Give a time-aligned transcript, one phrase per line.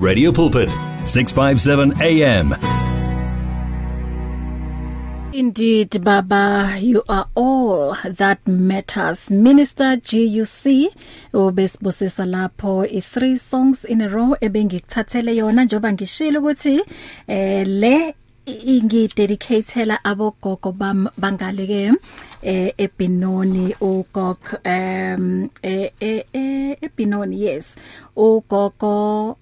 [0.00, 0.70] Radio Pulpit
[1.04, 2.56] 657 AM
[5.34, 9.30] Indeed, Baba, you are all that matters.
[9.30, 10.88] Minister GUC
[11.34, 16.80] ubesibusisa lapho i3 songs in a row ebengikuthathele yona njoba ngishilo ukuthi
[17.28, 18.14] eh le
[18.46, 21.92] ingidedicatela abogogo bam bangaleke
[22.42, 25.90] eh eBinoni ugog um eh
[26.82, 27.76] eBinoni yes
[28.16, 29.36] ugogo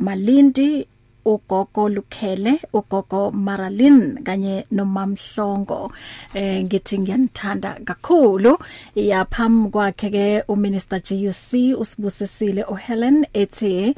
[0.00, 0.86] Malindi
[1.24, 5.92] ugogo Lukhele ugogo Maralin kanye nomamhlongo.
[6.34, 8.58] Eh ngithi ngiyanithanda kakhulu.
[8.94, 13.94] Yapham kwakhe ke uminister GUC usibusisile uHelen ethi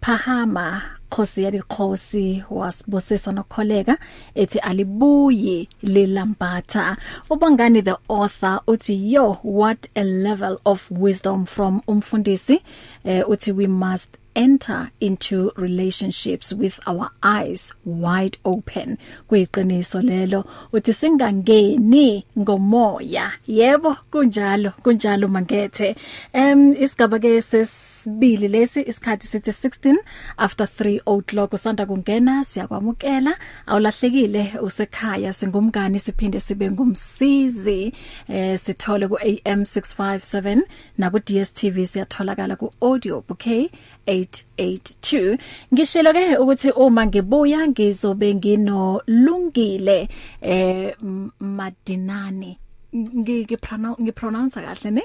[0.00, 3.98] phahama Khosi ya dikhosi wasibusisa nokholeka
[4.34, 6.96] ethi alibuyi lilambatha
[7.30, 12.60] ubangani the author uthi yo what a level of wisdom from umfundisi.
[13.04, 18.98] Eh, uthi we must enter into relationships with our eyes wide open.
[19.28, 23.32] Kuyiqiniso lelo uthi singangeni ngomoya.
[23.46, 25.96] Yebo kunjalo kunjalo mangethe
[26.32, 29.96] em isigaba ke sesibili lesi isikhathi sithi 16
[30.38, 31.52] after 3 o'clock.
[31.52, 33.34] Usanda kungena siyakwamukela.
[33.66, 37.92] Awulahlekile usekhaya singumngani siphinde sibe ngumsizi.
[38.28, 40.62] Eh sithole ku AM 657
[40.98, 43.70] na ku DStv siyatholakala ku audio bouquet.
[44.08, 45.38] 882
[45.74, 50.08] ngishilo ke ukuthi uma ngibuya ngizobe ngino lungile
[50.40, 50.94] eh
[51.40, 52.58] madinani
[52.94, 55.02] ngipronounce kahle ne?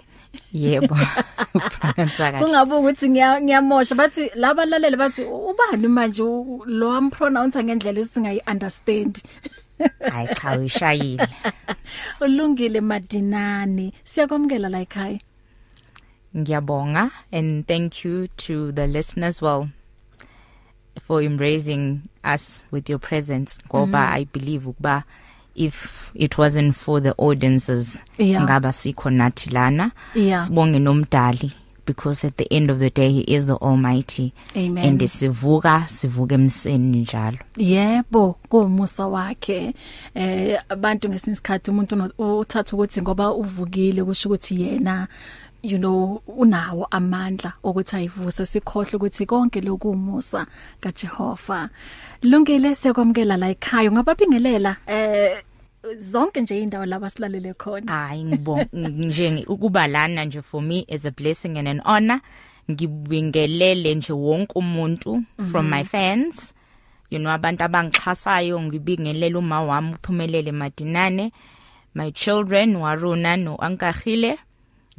[0.54, 0.95] Yebo
[1.76, 2.40] pronounce kahle.
[2.40, 6.23] Kungabe ukuthi ngiyamosha bathi labalaleli bathi ubani manje
[6.66, 9.22] lo am pronounce ngendlela esingayi understand
[10.12, 11.28] hayi cha uyishayile.
[12.22, 15.20] Ulungile madinani siyakwamukela la ekhaya.
[16.38, 19.67] Ngiyabonga and thank you to the listeners well
[21.02, 22.00] for embracing
[22.36, 24.14] us with your presence ngoba mm.
[24.14, 25.04] i believe ukuba
[25.56, 28.44] if it wasn't for the audiences Yeah.
[28.44, 30.42] ngaba sikho nathi lana Yeah.
[30.42, 31.52] sibonge nomdali
[31.86, 34.77] because at the end of the day he is the almighty Amen.
[34.77, 39.73] and sivuka sivuka emseni njalo Yebo, kumusa wakhe.
[40.15, 45.08] Eh abantu ngesinsikhathi umuntu uno- uthatha ukuthi ngoba uvukile kusho ukuthi yena
[45.64, 50.46] you know unawo amandla ukuthi ayivuse sikhohle ukuthi konke lokumusa
[50.80, 51.70] kaJehova.
[52.22, 55.44] Lungile siyakwamukela la ekhaya ngababingelela eh
[55.98, 57.92] zonke nje indawo laba silalele khona.
[57.92, 62.22] hayi ngibonga nje ngi- ukuba lana nje for me is a blessing and an honor
[62.72, 66.54] ngibingelele nje wonke umuntu from my fans
[67.10, 71.32] you know abantu abangixhasayo ngibingelela uma wami uphumelele madinane
[71.95, 74.40] my children waruna no ankahile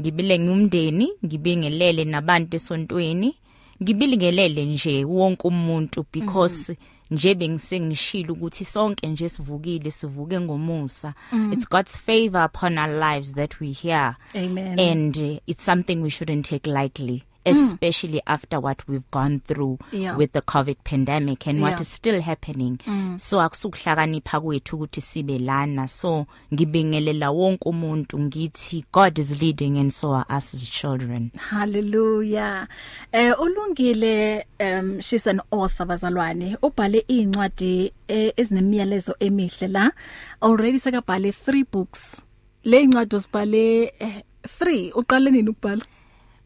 [0.00, 3.34] ngibile ngumndeni ngibingelele nabantu esontweni
[3.82, 6.76] ngibingelele nje wonke umuntu because
[7.10, 11.14] nje bengisengishilo ukuthi sonke nje sivukile sivuke ngomusa.
[11.52, 14.78] It's god's favor upon our lives that we here Amen.
[14.80, 17.22] and uh, it's something we shouldn't take lightly.
[17.44, 20.16] Especially after what we've gone through Yeah.
[20.18, 21.70] with the covid pandemic and Yeah.
[21.70, 22.78] what is still happening
[23.16, 29.90] so akusukuhlakanipha kwethu ukuthi sibe lana so ngibingelela wonke umuntu ngithi god is leading and
[29.90, 32.66] so are us as children Hallelujah.
[33.12, 36.56] Eh ulungile um she's an author bazalwane.
[36.62, 39.92] Ubhale incwadi eh, ezinemiyalezo emihle la.
[40.40, 42.16] Already sekabhale 3 books.
[42.64, 43.92] Le incwadi usibhale
[44.60, 44.92] 3.
[44.94, 45.82] Uqale nini ukubhala?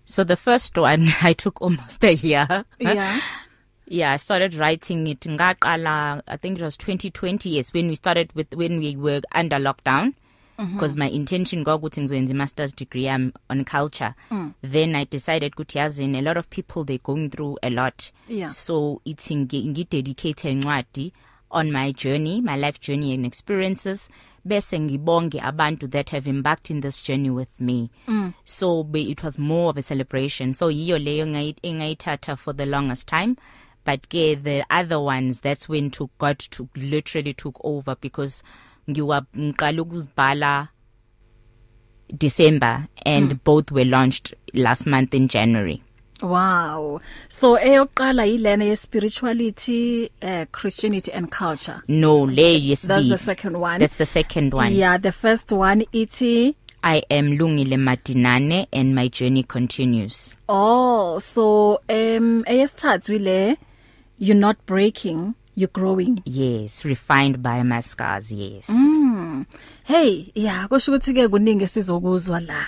[0.08, 3.20] So the first one i took almost a year Yeah.
[3.86, 8.30] yeah i started writing it ngaqala i think it was 2020 yes when we started
[8.34, 10.12] with when we were under lockdown
[10.58, 10.98] because mm -hmm.
[10.98, 14.52] my intention ngokuthi ngizoyenza masters degree um, on culture mm.
[14.72, 18.50] then i decided ukuthi yazini a lot of people they going through a lot Yeah.
[18.50, 21.12] so it's ngidedicate encwadi
[21.50, 24.10] on my journey my life journey and experiences
[24.44, 28.32] bese ngibonge abantu that have embarked in this journey with me mm.
[28.44, 32.66] so be, it was more of a celebration so yiyo leyo ngayi- engayithatha for the
[32.66, 33.36] longest time
[33.84, 38.42] but ke the other ones that's when to God to literally took over because
[38.90, 40.68] ngiwa ngiqala ukuzibhala
[42.18, 43.40] December and mm.
[43.44, 45.82] both were launched last month in January
[46.22, 47.00] Wow.
[47.28, 51.82] So eyoqala yilena ye spirituality, uh, Christianity and culture.
[51.88, 53.80] no le yes That's the second one.
[53.80, 59.08] that's the second one Yeah, the first one ithi I am Lungile Madinane and my
[59.08, 60.36] journey continues.
[60.48, 63.56] Oh, so um eyesithathu ile
[64.18, 66.22] you're not breaking, you're growing.
[66.24, 68.68] Yes, refined by my scars, yes.
[68.68, 69.46] Mm.
[69.84, 72.66] Hey, yeah, kusho ukuthi ke kuningi sizokuzwa la.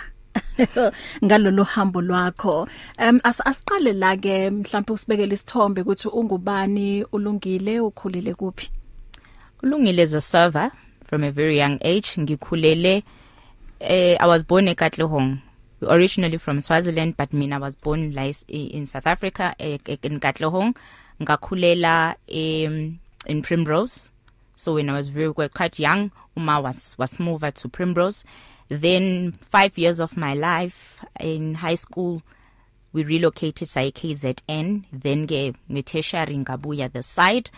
[1.24, 2.68] ngalolu hambo lwakho.
[2.98, 8.70] Um as, asiqale la ke mhlawumbe usibekele isithombe ukuthi ungubani ulungile ukhulile kuphi?
[9.62, 10.70] Ulungile as a server
[11.04, 12.16] from a very young age.
[12.16, 13.02] Ngikhulele
[13.80, 15.40] eh I was born eKatlehong
[15.88, 20.76] originally from Swaziland but mina was born like in South Africa eh, in Katlehong.
[21.20, 24.10] Ngakhulela um, in Primrose.
[24.56, 28.24] So when I was very quite young uma was was moved to Primrose.
[28.70, 32.22] Then 5 years of my life in high school
[32.92, 37.50] we relocated sa KZN then ke ngetertiary ngabuya the side.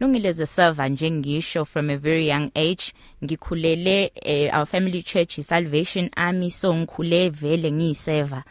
[0.00, 5.38] Lungile as a server njengisho from a very young age ngikhulele eh, our family church
[5.38, 8.42] is Salvation Army so ngikhule vele ngiyiserver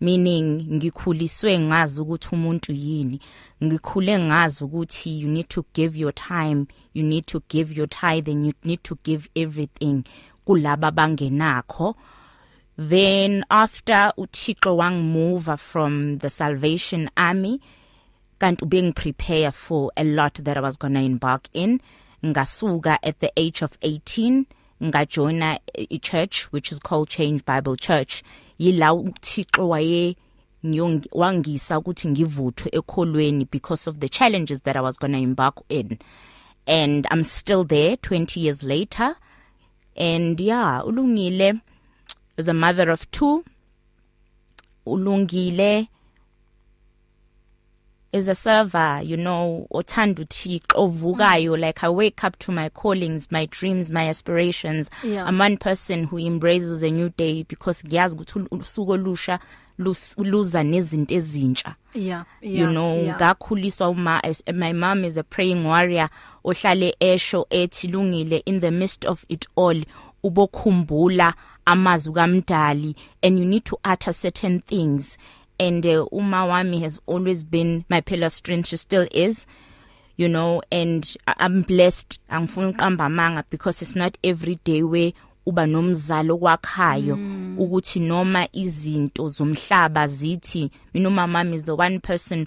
[0.00, 3.20] meaning ngikhuliswe ngazi ukuthi umuntu yini.
[3.64, 8.28] Ngikhule ngazi ukuthi you need to give your time you need to give your tithe
[8.28, 10.04] and you need to give everything.
[10.46, 11.94] Kulaba bangenakho.
[12.76, 17.60] Then after uThixo wangimove from the Salvation Army
[18.38, 21.80] kanti being prepare for a lot that I was going to embark in.
[22.22, 24.46] Ngasuka at the age of 18
[24.82, 28.22] ngajoina a church which is called Change Bible Church.
[28.60, 30.16] Yila uThixo waye
[31.12, 35.98] wangisa ukuthi ngivuthwe ekholweni because of the challenges that I was going to embark in.
[36.66, 39.16] And I'm still there 20 years later.
[39.96, 41.60] And yeah ulungile
[42.36, 43.44] is a mother of two
[44.86, 45.88] ulungile
[48.12, 53.30] is a server you know othanda uThixo ovukayo like I wake up to my callings
[53.30, 55.24] my dreams my aspirations Yeah.
[55.26, 59.40] I'm one person who embraces a new day because ngiyazi ukuthi usuku olusha lus-
[59.78, 63.16] luza nezinto ezintsha yeah yeah you know yeah.
[63.16, 64.22] ngakhuliswa uma
[64.54, 66.08] my mom is a praying warrior
[66.44, 69.84] ohlale esho ethi lungile in the midst of it all
[70.22, 71.34] ubokhumbula
[71.64, 75.18] amazwi kamdali and you need to utter certain things
[75.58, 79.46] and uh, uma wami has always been my pillar of strength she still is
[80.16, 85.12] you know and I'm blessed angifuni uqamba amanga because it's not every day where
[85.46, 87.18] uba nomzalo okwakhayo
[87.58, 92.46] ukuthi noma izinto zomhlaba zithi mina umama is the one person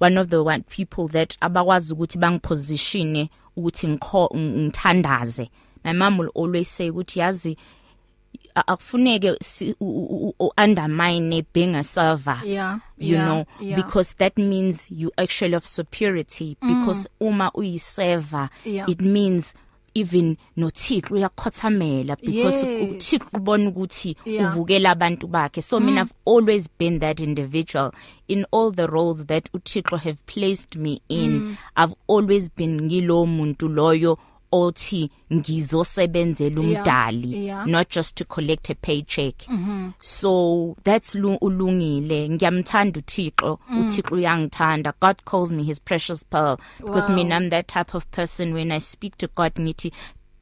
[0.00, 5.50] one of the one people that abakwazi ukuthi bangipositione ukuthi ngikho ngithandaze
[5.84, 7.56] my mom will always say ukuthi yazi
[8.54, 13.76] a- akufuneke si- u- u- u- undermine being a server Yeah, you yeah, know yeah.
[13.76, 18.88] because that means you actually have superiority because uma uyiserver Yeah.
[18.90, 19.54] it means
[19.94, 25.62] even noThixo uyakhothamela because uThixo ubona ukuthi uvukela abantu bakhe.
[25.62, 27.92] So mina I've always been that individual
[28.28, 31.56] in all the roles that uThixo have placed me in.
[31.76, 34.18] I've always been ngilo muntu loyo
[34.52, 37.66] othi ngizosebenzela Yeah, umdali yeah.
[37.66, 39.92] not just to collect a paycheck mm -hmm.
[40.00, 47.08] so that's lu- ulungile ngiyamthanda uThixo uThixo uyangithanda God calls me his precious pearl because
[47.08, 47.16] Wow.
[47.16, 49.92] mina I'm that type of person when I speak to God ngithi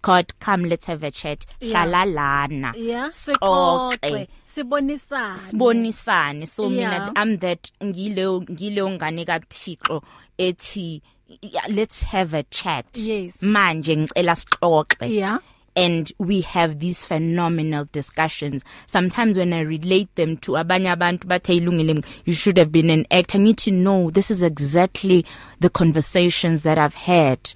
[0.02, 1.84] God come let's have a chat Yeah.
[1.86, 3.98] hlala lana yeah Sixoxe.
[4.00, 6.90] sixoxe sibonisana sibonisane so Yeah.
[6.92, 10.02] mina I'm that ngile ngile ngane kaThixo
[10.38, 11.02] ethi
[11.42, 12.86] yeah, let's have a chat.
[12.94, 13.38] Yes.
[13.40, 15.08] manje ngicela sixoxe.
[15.08, 15.38] Yeah.
[15.76, 18.64] And we have these phenomenal discussions.
[18.88, 23.06] Sometimes when i relate them to abanye abantu bathe ilungile you should have been an
[23.10, 23.38] actor.
[23.38, 25.24] I need to know this is exactly
[25.60, 27.52] the conversations that i've had.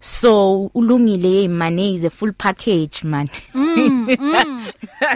[0.00, 3.30] So ulungile man is a full package man.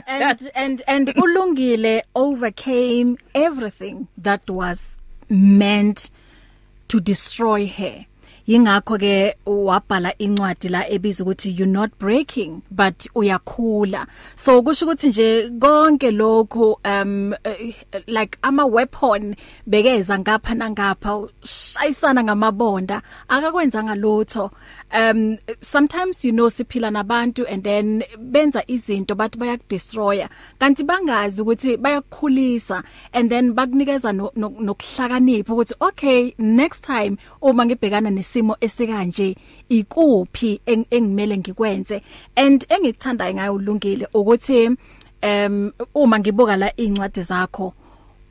[0.07, 4.97] And and and ulungile overcame everything that was
[5.29, 6.11] meant to
[6.99, 8.07] destroy her.
[8.51, 14.07] Yingakho ke wabhala incwadi la ebiza ukuthi you're not breaking but uyakhula.
[14.35, 17.75] So kusho ukuthi nje konke lokho um eh,
[18.07, 24.51] like ama weapon bekeza ngapha nangapha shayisana ngamabonda akakwenzanga lutho.
[24.93, 30.29] Um sometimes you know siphila nabantu and then benza izinto bathi bayakudestroya.
[30.59, 37.67] Kanti bangazi ukuthi bayakukhulisa and then bakunikeza no- no- nokuhlakanipha ukuthi okay next time uma
[37.67, 38.11] ngibhekana
[38.41, 39.37] nesimo esikanje
[39.69, 42.03] ikuphi eng- engimele ngikwenze?
[42.37, 44.69] And engikuthandayo ngayo ulungile ukuthi
[45.23, 47.75] um uma ngibuka la incwadi zakho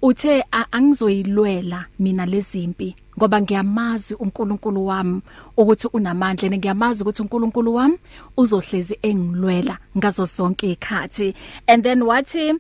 [0.02, 5.22] uthe "A- angizoyilwela mina lezimpi ngoba ngiyamazi uNkulunkulu wami
[5.58, 7.98] ukuthi unamandla and ngiyamazi ukuthi uNkulunkulu wami
[8.38, 11.34] uzohlezi engilwela ngazo zonke ikhathi
[11.68, 12.54] and then wathi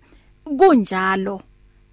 [0.46, 1.41] kunjalo.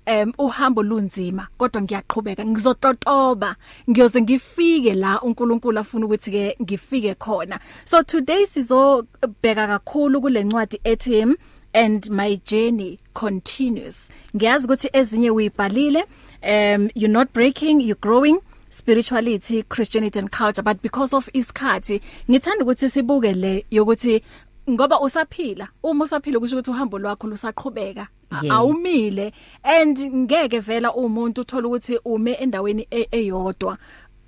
[0.07, 3.57] Em uhambo lunzima kodwa ngiyaqhubeka ngizototoba.
[3.91, 7.61] Ngiyoze ngifike la uNkulunkulu afuna ukuthi ke ngifike khona.
[7.85, 11.37] So today sizobheka kakhulu kule ncwadi ethi
[11.75, 16.05] and my journey continuous ngiyazi ukuthi ezinye uyibhalile
[16.43, 18.39] um you're not breaking you're growing.
[18.69, 24.23] Spirituality christianity and culture but because of isikhathi ngithanda ukuthi sibuke le yokuthi
[24.71, 25.69] ngoba usaphila.
[25.83, 28.09] Uma usaphila kusho ukuthi uhambo lwakho lusaqhubeka.
[28.51, 29.33] Awumile.
[29.63, 33.79] And ngeke vela umuntu uthola ukuthi ume endaweni e- eyodwa.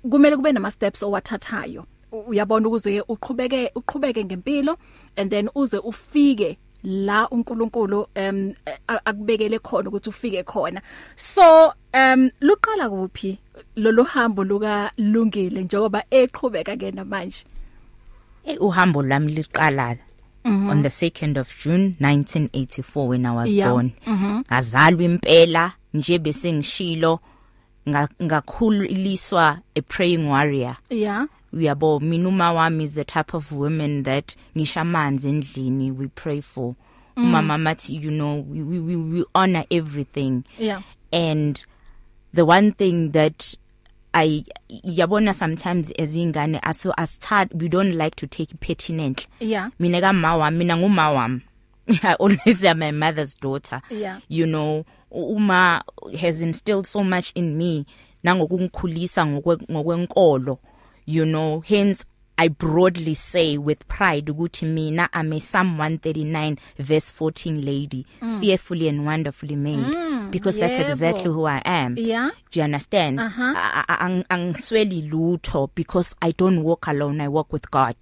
[0.09, 1.85] Kumele kube nama steps owathathayo.
[2.27, 4.77] Uyabona ukuze uqhubeke uqhubeke ngempilo
[5.17, 10.81] and then uze ufike la uNkulunkulu a- akubekele khona ukuthi ufike khona.
[11.15, 13.37] So em luqala kuphi?
[13.75, 17.45] Lolu hambo luka lungile njengoba eqhubeka kena manje
[18.45, 19.97] Eh, uhambo lami liqala
[20.45, 23.69] on the 2nd of June 1984 when I was Yeah.
[23.71, 23.91] born.
[24.49, 27.19] Ngazalwa impela nje bese ngishilo
[27.89, 30.77] nga- ngakhuliswa a praying warrior.
[30.89, 31.25] Yeah.
[31.53, 36.41] Uyabo mina uma wami is the type of women that ngisha amanzi endlini we pray
[36.41, 36.75] for.
[37.17, 40.43] Umama mathi you know we, we we we honor everything.
[40.59, 40.81] Yeah.
[41.11, 41.63] And
[42.33, 43.55] the one thing that
[44.13, 49.27] I yabona sometimes as ingane as as start we don't like to take pertinently.
[49.39, 49.69] Yeah.
[49.79, 51.41] Mina ka mawami mina nguma wami
[52.03, 53.81] I always am my mother's daughter.
[53.89, 54.19] Yeah.
[54.27, 55.83] you know uma
[56.19, 57.85] has instilled so much in me
[58.23, 60.59] nangokungikhulisa ngokwe- ngokwenkolo
[61.05, 62.05] you know hence
[62.41, 68.39] I broadly say with pride ukuthi mina I'm a Psalm 139 verse 14 lady mm.
[68.39, 70.89] fearfully and wonderfully made mm, because that's yebo.
[70.89, 72.29] exactly who I am Yeah.
[72.51, 73.43] do you understand Uh-huh.
[73.57, 77.95] A- a- ang- angisweli lutho because I don't walk alone I walk with God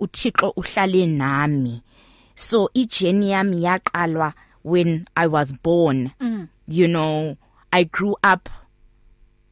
[0.00, 1.82] uThixo uhlale nami
[2.34, 4.32] so ijourney yami yaqalwa
[4.64, 6.48] when I was born mm.
[6.66, 7.36] you know
[7.72, 8.48] I grew up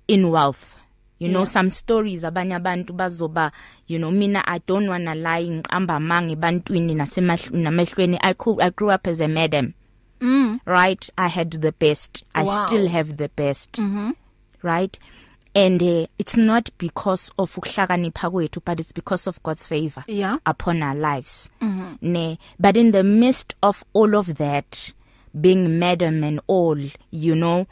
[0.09, 0.76] in wealth
[1.19, 1.47] you know Yeah.
[1.53, 3.53] some stories abanye abantu bazoba
[3.89, 8.91] you know mina I don't wanna lie ngiqamba mangi bantwini nasemehlweni I could I grew
[8.91, 9.73] up as a madam
[10.21, 12.67] mm right i had the best i Wow.
[12.67, 14.11] still have the best mm-hmm.
[14.63, 14.99] right
[15.55, 20.39] and uh, it's not because of ukuhlakanipha kwethu but it's because of God's favor Yeah.
[20.47, 21.95] upon our lives mm-hmm.
[22.03, 24.93] ne but in the midst of all of that
[25.35, 26.79] being madam and all
[27.11, 27.67] you know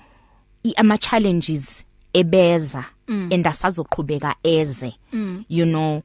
[0.64, 3.32] i- ama challenges ebeza mm.
[3.32, 4.92] and asazoqhubeka eze.
[5.12, 5.44] Mm.
[5.48, 6.02] you know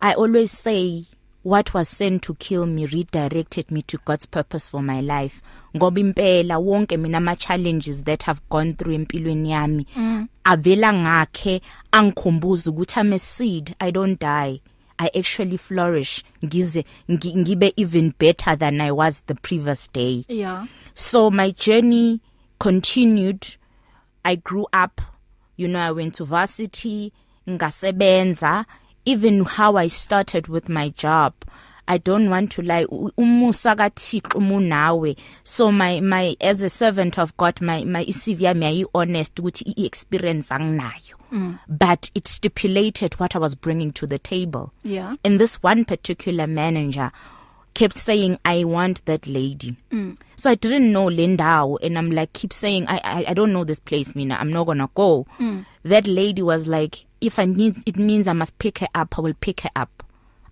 [0.00, 1.04] i always say
[1.44, 5.42] what was sent to kill me redirected me to God's purpose for my life.
[5.76, 10.28] Ngoba impela wonke mina ama challenges that have gone through empilweni yami mm.
[10.44, 11.60] avela ngakhe
[11.92, 14.60] angikhumbuza ukuthi I'm a seed I don't die.
[14.98, 16.22] I actually flourish.
[16.44, 20.24] Ngize ngi- ngibe even better than I was the previous day.
[20.28, 20.66] Yeah.
[20.94, 22.20] So my journey
[22.60, 23.56] continued.
[24.24, 25.00] I grew up
[25.56, 27.12] you know i went to varsity
[27.48, 28.64] ngasebenza.
[29.04, 31.32] Even how i started with my job
[31.88, 37.36] i don't want to lie umusa kaThixo umunawe so my my as a servant of
[37.36, 41.16] god my my CV yami ayi honest ukuthi i experience anginayo?
[41.32, 41.58] Mm.
[41.66, 44.70] but it stipulated what i was bringing to the table.
[44.84, 45.16] Yeah.
[45.24, 47.10] And this one particular manager
[47.74, 49.76] kept saying I want that lady.
[49.90, 50.18] Mm.
[50.36, 53.64] So I didn't know Lindau and I'm like keep saying I I I don't know
[53.64, 55.26] this place Mina I'm not going to go.
[55.38, 55.64] Mm.
[55.84, 59.22] That lady was like if I need it means I must pick her up I
[59.22, 60.02] will pick her up.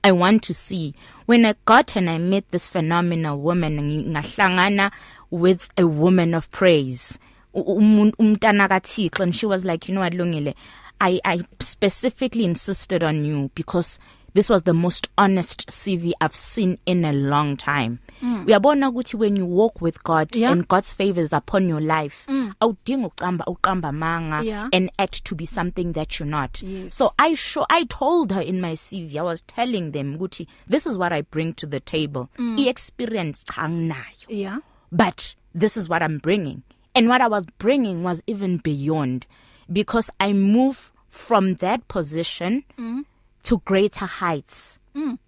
[0.02, 0.94] I want to see
[1.26, 3.78] when I got and I met this phenomenal woman
[4.14, 4.90] ngahlangana
[5.30, 7.18] with a woman of praise
[7.54, 10.54] U- umuntu- umntana kaThixo and she was like you know what Lungile
[11.00, 13.98] I I specifically insisted on you because
[14.34, 17.98] this was the most honest CV I've seen in a long time.
[18.22, 18.44] Mm.
[18.46, 20.52] Uyabona ukuthi when you walk with God Yeah.
[20.52, 22.52] and God's favors upon your life, mm.
[22.60, 24.68] awudinga uqamba uqamba manga Yeah.
[24.72, 26.62] and act to be something that you're not.
[26.62, 26.94] Yes.
[26.94, 30.86] So I show I told her in my CV I was telling them ukuthi this
[30.86, 32.28] is what I bring to the table.
[32.38, 32.58] Mm.
[32.60, 34.26] I-experience cha nginayo.
[34.28, 34.58] yeah
[34.92, 36.62] but this is what I'm bringing.
[36.94, 39.26] And what I was bringing was even beyond
[39.72, 43.04] because I move from that position mm.
[43.44, 44.78] To greater heights.
[44.94, 45.18] Mm.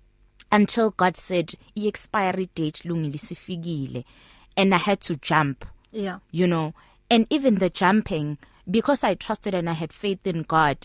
[0.50, 4.04] Until God said, "I expiry date lungile sifikile."
[4.56, 6.74] And I had to jump, yeah you know.
[7.10, 8.38] And even the jumping
[8.70, 10.76] because I trusted and I had faith in God.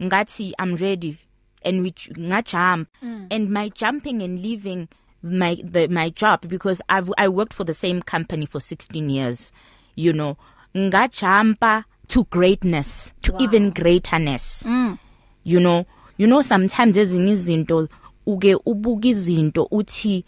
[0.00, 1.18] Ngathi I'm ready
[1.64, 3.26] and we nga jump mm.
[3.30, 4.88] and my jumping and leaving
[5.22, 9.52] my the my job because I've I worked for the same company for 16 years
[9.94, 10.36] you know
[10.76, 13.38] nga jumpa to greatness to wow.
[13.40, 14.98] even greaterness mm.
[15.44, 15.86] you know
[16.22, 17.88] you know sometimes ezinye izinto
[18.26, 20.24] uke ubuka izinto uthi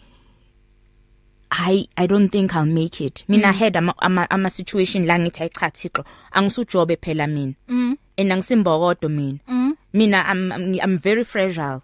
[1.51, 3.23] I I don't think I'll make it.
[3.27, 3.53] Mina mm.
[3.53, 7.53] had ama, ama ama situation la ngithi cha Thixo angisujobe phela mina.
[7.67, 7.97] Mm.
[8.17, 9.39] And angisimbokodo mina.
[9.47, 9.77] Mm.
[9.93, 11.81] Mina I'm, I'm I'm very fragile.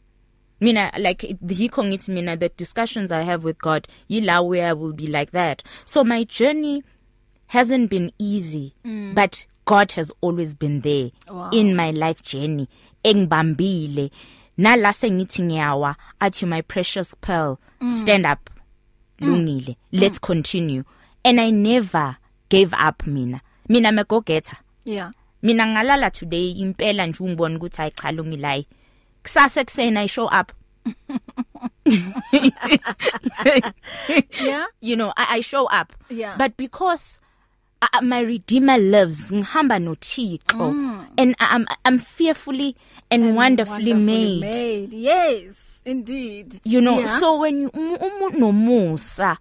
[0.59, 4.93] Mina like hikho ngithi mina the discussions I have with God yila where I will
[4.93, 5.63] be like that.
[5.85, 6.83] So my journey
[7.47, 9.15] hasn't been easy mm.
[9.15, 11.49] but God has always been there Wow.
[11.53, 12.67] in my life journey
[13.03, 14.11] engibambile.
[14.57, 17.87] Nala sengithi ngiyawa athi my precious pearl mm.
[17.87, 18.49] stand up
[19.19, 20.83] lungile let's continue.
[21.23, 22.17] And i never
[22.49, 23.41] gave up mina.
[23.69, 25.11] Mina I'm a go getter yeah.
[25.41, 28.67] Mina ngalala today impela nje ungibona ukuthi hayi cha lungilayi
[29.23, 30.51] kusasa ekseni i show up.
[34.41, 34.65] Yeah.
[34.81, 35.93] You know I, I show up.
[36.09, 36.35] Yeah.
[36.37, 37.19] but because
[37.81, 40.75] uh, my redeemer lives ngihamba noThixo
[41.17, 42.75] and I'm I'm fearfully
[43.09, 44.39] and, and wonderfully, wonderfully made.
[44.39, 47.19] made yes indeed you know yeah.
[47.19, 49.37] so when umuntu nomusa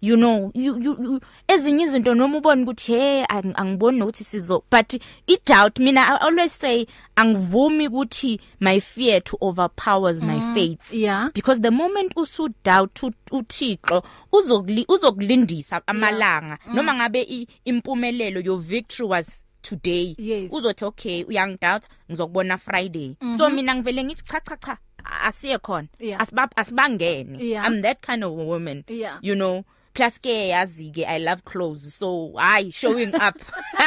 [0.00, 4.62] you know you you, you ezinye izinto noma ubona ukuthi hey ang- angiboni ukuthi sizo
[4.70, 4.94] but
[5.26, 10.92] i doubt mina I always say angivumi ukuthi my fear to overpowers my faith.
[10.92, 11.30] yeah.
[11.34, 14.02] Because the moment usu doubt u- uThixo
[14.32, 16.58] uzokuli uzokulindisa amalanga.
[16.74, 20.14] Noma ngabe i- impumelelo your victory was today.
[20.18, 20.52] Yes.
[20.52, 23.16] uzothi okay uyangidoubt ngizokubona friday.
[23.38, 24.78] So mina ngivele ngithi cha cha cha
[25.22, 25.88] asiye khona.
[25.98, 26.20] Yeah.
[26.22, 27.38] asibab asibangene.
[27.44, 27.66] Yeah.
[27.66, 29.18] i'm that kind of a woman Yeah.
[29.22, 29.64] you know.
[29.94, 33.34] Plus ke yazi ke i love clothes so i showing up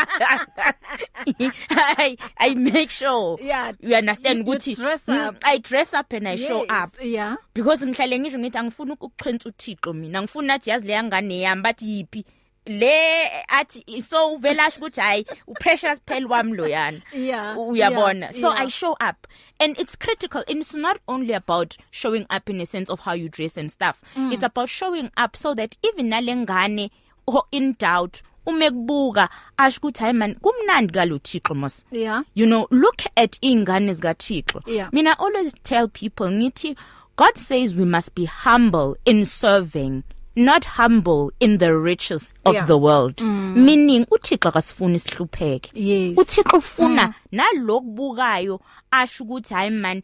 [1.69, 3.71] i i make sure Yeah.
[3.79, 5.35] you understand You- you ukuthi dress mm, up.
[5.43, 6.83] i dress up and i show yes.
[6.83, 11.39] up yeah because ngihlale ngisho ngithi angifuni ukuchwenza uThixo mina ngifuna nathi yazi le yangane
[11.41, 12.25] yami bathi yipi
[12.65, 17.01] le athi so uvela asho ukuthi hayi uprecious phela wami lo yana.
[17.11, 18.33] Yeah, uyabona?
[18.33, 19.27] so i show up.
[19.59, 20.43] And it's critical.
[20.47, 23.71] And it's not only about showing up in a sense of how you dress and
[23.71, 24.01] stuff.
[24.15, 24.33] Mm.
[24.33, 26.89] it's about showing up so that even nalengane
[27.27, 31.85] who in doubt ume kubuka asho ukuthi hayi man kumnandi kalothixo mos.
[31.91, 32.23] Yeah.
[32.33, 34.61] You know look at ingane zikaThixo.
[34.65, 34.89] Yeah.
[34.91, 36.75] mina I always tell people ngithi
[37.15, 40.03] God says we must be humble in serving.
[40.35, 42.65] Not humble in the riches of Yeah.
[42.67, 43.55] the world mm.
[43.55, 46.17] meaning uThixo akasifuni sihlupheke Yes.
[46.17, 48.59] uThixo ufuna nalokubukayo
[48.91, 50.01] asho ukuthi hayi man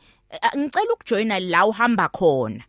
[0.58, 2.64] ngicela ukujoina la uhamba khona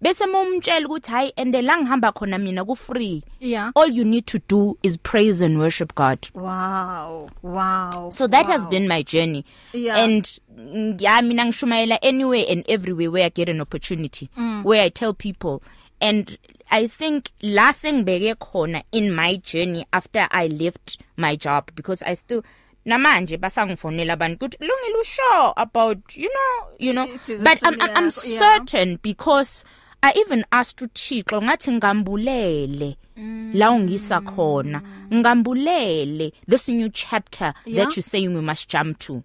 [0.00, 3.70] bese momtshela ukuthi hayi ende la ngihamba khona mina ku free Yeah.
[3.74, 8.52] all you need to do is praise and worship God wow wow so that wow.
[8.52, 9.96] has been my journey Yeah.
[10.04, 14.64] and mm, yeah mina ngishumayela anywhere and everywhere where i get an opportunity mm.
[14.64, 15.60] where i tell people
[16.00, 16.38] and
[16.70, 22.16] i think la sengibeke khona in my journey after i left my job because i
[22.16, 22.42] still
[22.84, 27.06] namanje basangifonela abantu ukuthi lungile usure about you know you know.
[27.42, 28.38] But I'm, I'm, I'm yakho, yeah.
[28.58, 29.64] certain because
[30.02, 32.96] i even asked uThixo ngathi ngambulele
[33.54, 34.82] la ungisa khona.
[35.14, 36.32] Ngambulele.
[36.48, 37.84] This new chapter Yeah.
[37.84, 39.22] that you're saying we must jump to.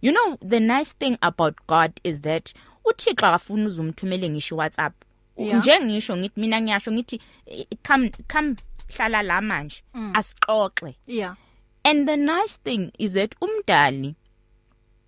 [0.00, 2.52] You know the nice thing about God is that
[2.84, 4.92] uThixo akafuna uzumthumele ngisho WhatsApp.
[5.38, 5.58] Yeah.
[5.58, 7.20] njengisho ngithi mina ngiyasho ngithi
[7.82, 8.56] come come
[8.96, 9.82] hlala la manje
[10.14, 10.94] asixoxe.
[11.06, 11.34] Yeah.
[11.84, 14.14] And the nice thing is that umdali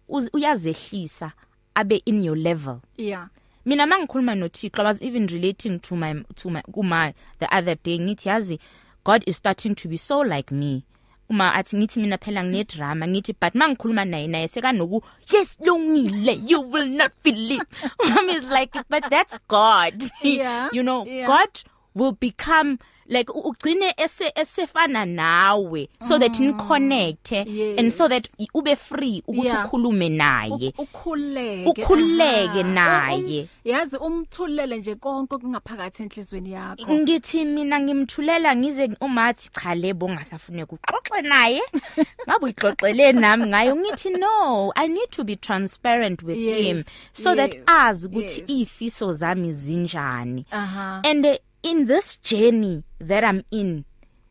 [0.09, 1.33] uyazehlisa
[1.75, 2.81] abe in your level.
[2.97, 3.29] Yeah.
[3.64, 7.99] Mina mangikhuluma noThixo I was even relating to my to my kuma the other day
[7.99, 8.59] ngithi yazi
[9.05, 10.85] God is starting to be so like me.
[11.29, 16.41] Uma athi ngithi mina phela ngine drama ngithi but mangikhuluma naye naye sekanoku yes lungile
[16.47, 17.64] you will not believe
[18.09, 21.27] mom is like but that's God Yeah, you know yeah.
[21.27, 21.51] God
[21.95, 28.29] will become like u- ugcine ese esefana nawe so that ni connect and so that
[28.40, 29.66] i- ube free ukuthi Yeah.
[29.66, 32.62] ukhulume naye U- ukhuleke Ukhuleke aha.
[32.62, 33.40] naye.
[33.42, 40.09] Um- yazi umthulele nje konke okungaphakathi enhlizweni yakho ngithi mina ngimthulela ngize umathi cha lebo
[40.09, 41.61] ngasafune kuxoxe naye
[42.29, 47.35] ngabe uyixoxele nami ngayo ngithi no i need to be transparent with Yes, him so
[47.35, 48.51] that yes, azi ukuthi yes.
[48.51, 53.85] ifiso zami zinjani aha and uh, in this journey that i'm in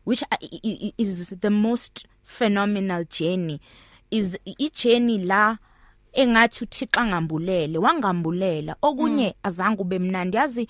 [0.05, 3.59] which I, i- i- is the most phenomenal journey
[4.11, 5.57] is i journey la
[6.13, 10.67] engathi uThixo angambulele wangambulela okunye azange ube mnandi yazi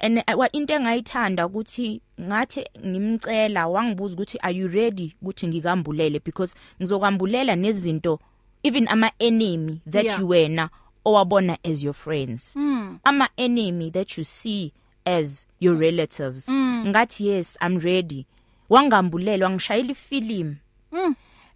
[0.00, 6.20] and uh, wa- into engayithanda ukuthi ngathi ngimcela wangibuza ukuthi are you ready ukuthi ngikambulele
[6.24, 8.20] because ngizokambulela nezinto
[8.62, 10.20] even ama enemy that Yeah.
[10.20, 10.70] you wena
[11.04, 12.98] owabona as your friends Mm.
[13.04, 14.72] ama enemy that you see
[15.16, 16.48] as your relatives.
[16.86, 18.26] Ngathi yes i'm ready.
[18.70, 20.56] Wangambulela wangishayela ifilimu.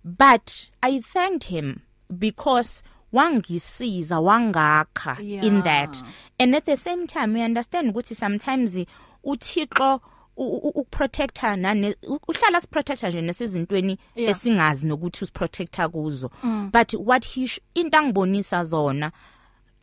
[0.05, 1.77] But i thanked him
[2.19, 5.45] because wangisiza wangakha Yeah.
[5.45, 6.03] in that.
[6.41, 8.79] And at the same time we understand ukuthi sometimes
[9.25, 10.01] uThixo
[10.37, 11.97] ukuprotector nane
[12.29, 16.31] uhlala siprotector nje nesizintweni esingazi nokuthi usiprotector kuzo.
[16.73, 19.13] But what he into angibonisa zona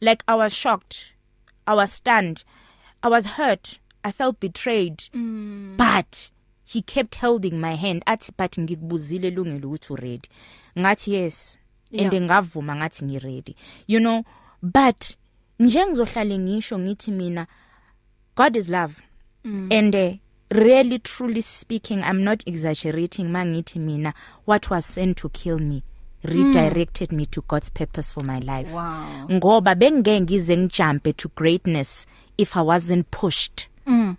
[0.01, 0.95] like i was shocked
[1.67, 2.43] i was stunned.
[3.01, 5.75] I was hurt i felt betrayed mm.
[5.77, 6.17] but
[6.65, 10.29] he kept holding my hand athi but ngikubuzile lungile ukuthi uready
[10.79, 11.59] ngathi yes
[11.99, 12.23] and Yeah.
[12.23, 13.55] ngavuma ngathi ngiready
[13.87, 14.23] you know
[14.61, 15.05] but
[15.59, 17.47] nje ngizohlale ngisho ngithi mina
[18.35, 18.93] God is love
[19.43, 19.69] mm.
[19.71, 20.13] and uh,
[20.49, 24.13] really truly speaking I'm not exaggerating mangithi mina
[24.45, 25.83] what was sent to kill me
[26.23, 27.17] redirected mm.
[27.17, 29.27] me to God's purpose for my life Wow.
[29.31, 32.07] ngoba bengeke ngize ngijumpe to greatness
[32.41, 34.15] if I wasn't pushed Mm.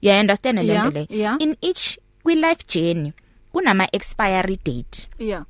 [0.00, 1.36] you understand Yeah, lento le yeah.
[1.40, 3.12] in each kwi life journey
[3.52, 5.44] kunama expiry date Yeah.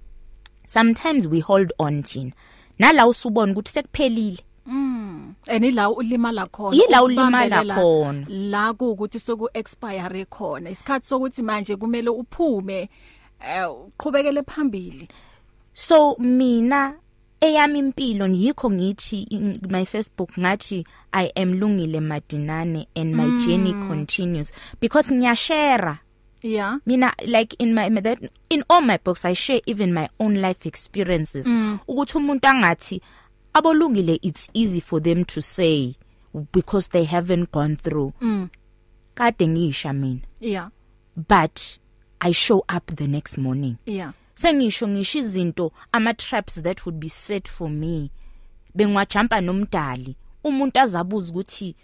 [0.66, 2.32] sometimes we hold on thina
[2.78, 5.34] nala usubona ukuthi sekuphelile Mm.
[5.46, 6.76] Enila ulimala khona.
[6.76, 8.26] Yila ulimala khona.
[8.28, 10.70] La ukuthi soku expire khona.
[10.70, 12.88] Isikhathi sokuthi manje kumele uphume
[13.40, 15.08] eh uqhubekele phambili.
[15.74, 16.94] so mina
[17.40, 23.46] eyami impilo yikho ngithi in my Facebook ngathi I am lungile madinane and my mm.
[23.46, 25.98] journey continues because ngiyashare
[26.42, 26.78] Yeah.
[26.86, 28.18] mina like in my that
[28.50, 31.46] in all my books I share even my own life experiences
[31.88, 33.00] ukuthi umuntu angathi
[33.54, 35.94] abolungile it's easy for them to say
[36.52, 38.48] because they haven't gone through Mm.
[39.14, 40.68] kade ngisha mina Yeah.
[41.28, 41.60] but
[42.20, 44.12] I show up the next morning Yeah.
[44.36, 48.10] Sengisho ngisho izinto ama traps that would be set for me.
[48.74, 50.16] Bengwajumpa nomdali.
[50.44, 51.74] Umuntu azabuza ukuthi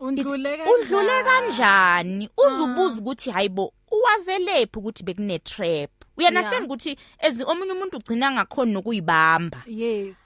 [0.00, 2.28] Undlule It's- udlule kanjani?
[2.46, 6.64] Uzubuza ukuthi hayibo uwazelephi ukuthi bekune trap we understand Yeah.
[6.64, 9.62] ukuthi ezi omunye umuntu ugcina ngakhona nokuyibamba.
[9.66, 10.18] Yes.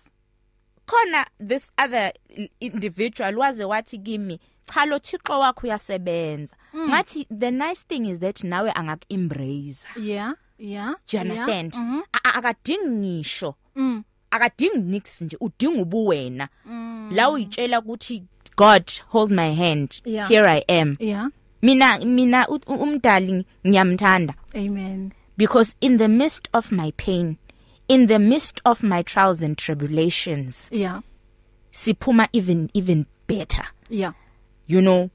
[0.87, 6.57] khona this other i- individual waze wathi kimi cha lo thixo wakho uyasebenza.
[6.77, 10.35] Ngathi the nice thing is that nawe angak embrace Yeah.
[10.61, 10.95] Yeah.
[11.11, 12.03] do you understand Yeah.
[12.13, 14.03] A- a- akadingi ngisho Mm.
[14.31, 16.49] akadingi nix nje udinga ubuwena
[17.13, 18.23] la uyitshela ukuthi
[18.57, 20.29] God hold my hand Yeah.
[20.29, 21.29] here I am Yeah.
[21.63, 25.13] mina mina umdali ngiyamthanda Amen.
[25.37, 27.37] because in the midst of my pain
[27.89, 31.01] in the midst of my trials and tribulations Yeah.
[31.73, 34.13] siphuma even even better Yeah.
[34.69, 35.11] you know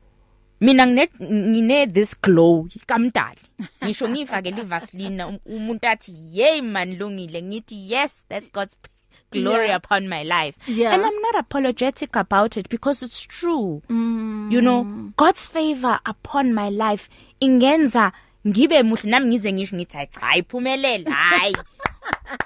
[0.62, 3.40] mina ngine ngine this glow kamdali
[3.84, 8.90] ngisho ngifake livaseline um- umuntu athi hey man lungile ngithi yes that's God's p-
[9.32, 9.78] glory Yeah.
[9.78, 10.94] upon my life Yeah.
[10.94, 14.50] and I'm not apologetic about it because it's true Mm.
[14.52, 14.84] you know
[15.18, 18.12] God's favor upon my life ingenza
[18.48, 21.56] ngibe muhle nami ngize ngisho ngithi hayi cha iphumelele hayi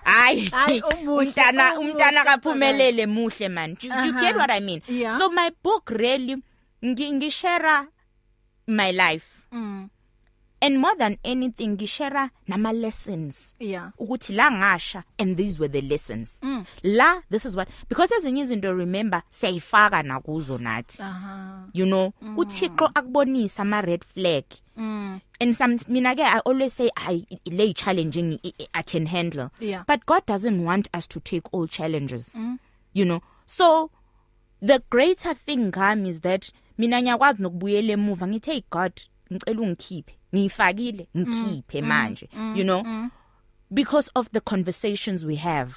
[0.04, 4.38] hayi Hayi, umuhle, umntana umuhle, umntana kaphumelele muhle man you, you get Aha.
[4.38, 5.18] what i mean Yeah.
[5.20, 6.38] so my book really
[6.84, 7.88] ngi- ngishare
[8.70, 9.90] my life Mm.
[10.62, 13.92] and more than anything ngishare nama lessons Yeah.
[14.00, 16.66] ukuthi la ngasha and these were the lessons Mm.
[16.84, 21.64] la this is what because ezinye izinto remember siyayifaka nakuzo nathi Aha.
[21.74, 24.44] you know uthixo akubonisa ama red flag
[24.78, 25.20] Mm.
[25.40, 28.40] and some mina ke i always say i lay challenging
[28.74, 29.84] I, can handle Yeah.
[29.88, 32.58] but god doesn't want us to take all challenges mm.
[32.94, 33.90] you know so
[34.62, 38.94] the greater thing ngami is that mina ngiyakwazi nokubuyela emuva ngithi hey god
[39.34, 42.84] ngicela ungikhiphe ngiyifakile ngikhiphe manje you know?
[43.72, 45.74] because of the conversations we have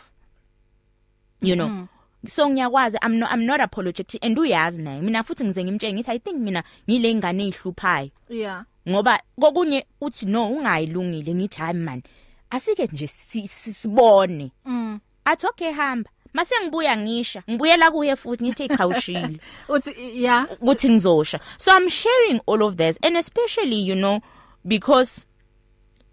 [1.42, 1.88] you know?
[2.28, 6.10] So ngiyakwazi i'm not i'm not apologetic and uyazi naye mina futhi ngize ngimtshenge ngithi
[6.10, 8.64] i think mina ngile ingane ezihluphayo Yeah.
[8.88, 11.34] ngoba kokunye uthi no ungayilungile.
[11.34, 12.02] Ngithi hayi man
[12.50, 14.52] asike nje si- si- sibone.
[14.64, 15.00] Mm.
[15.24, 16.10] athi okay hamba.
[16.32, 20.46] Mase ngibuya ngisha ngibuyela kuye futhi ngithi ichawushile Uthi yeah.
[20.60, 24.20] ukuthi ngizosha so i'm sharing all of this and especially you know
[24.64, 25.26] because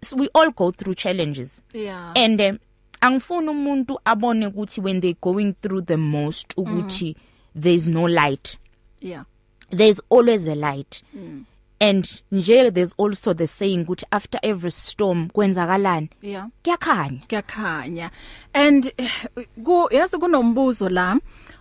[0.02, 2.12] s- we all go through challenges Yeah.
[2.16, 2.58] and um,
[3.00, 7.16] angifuni umuntu abone ukuthi when they going through the most ukuthi
[7.60, 8.58] there's no light
[9.00, 9.24] Yeah.
[9.76, 11.44] there's always a light mm.
[11.80, 16.10] And nje there's also the saying ukuthi after every storm kwenzakalani?
[16.22, 16.48] Yeah.
[16.62, 17.20] kuyakhanya.
[17.28, 18.10] Kuyakhanya.
[18.54, 19.10] And eh,
[19.64, 21.18] ku yazi kunombuzo la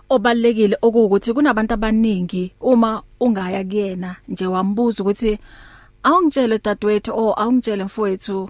[0.10, 5.40] obalekile okuwukuthi kunabantu abaningi uma ungaya kuyena nje wambuza ukuthi
[6.04, 8.50] awungitshele dadewethu o awungitshele mfowethu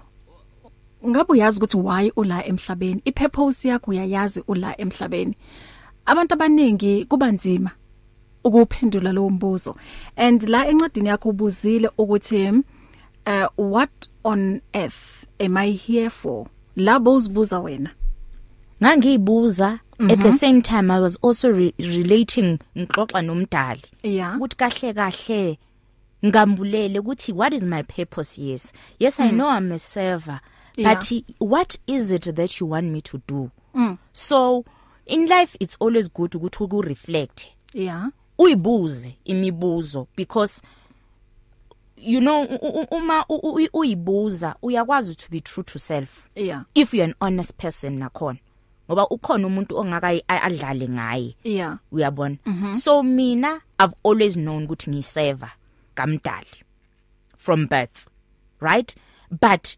[1.08, 3.02] ngabe uyazi ukuthi why ula emhlabeni?
[3.04, 5.36] Ipurpose yakho uyayazi ula emhlabeni.
[6.06, 7.70] Abantu abaningi kuba nzima.
[8.44, 9.76] Ukuphendula lo mbuzo.
[10.16, 12.50] And la encwadini yakho ubuzile ukuthi
[13.26, 13.90] uh, what
[14.24, 16.46] on earth am i here for?
[16.76, 17.90] Labo uzibuza wena.
[18.82, 23.82] Ngangiyibuza at the same time i was also re relating ngixoxa nomdali.
[24.02, 24.36] Yeah.
[24.36, 25.58] Ukuthi kahle kahle
[26.26, 28.38] ngambulele ukuthi what is my purpose?
[28.42, 28.72] Yes.
[28.98, 30.40] Yes i know i'm a server
[30.76, 30.94] Yeah.
[30.94, 31.22] but yeah.
[31.40, 33.50] what is it that you want me to do?
[33.74, 33.98] Mm.
[34.12, 34.64] so
[35.06, 38.08] in life it's always good ukuthi uku reflect yeah.
[38.42, 40.62] Uyibuze imibuzo because
[41.96, 46.28] you know u- u- uma u- u- uyibuza uyakwazi to be true to self.
[46.34, 46.62] Yeah.
[46.74, 48.38] If you're an honest person nakhona.
[48.88, 51.36] Ngoba ukhona umuntu ongakayi adlale ngaye.
[51.44, 51.78] Yeah.
[51.92, 52.36] Uyabona?
[52.76, 55.50] So mina i've always known ukuthi ngiseva
[55.94, 56.64] kamdali
[57.36, 58.08] from birth
[58.60, 58.94] right?
[59.30, 59.76] But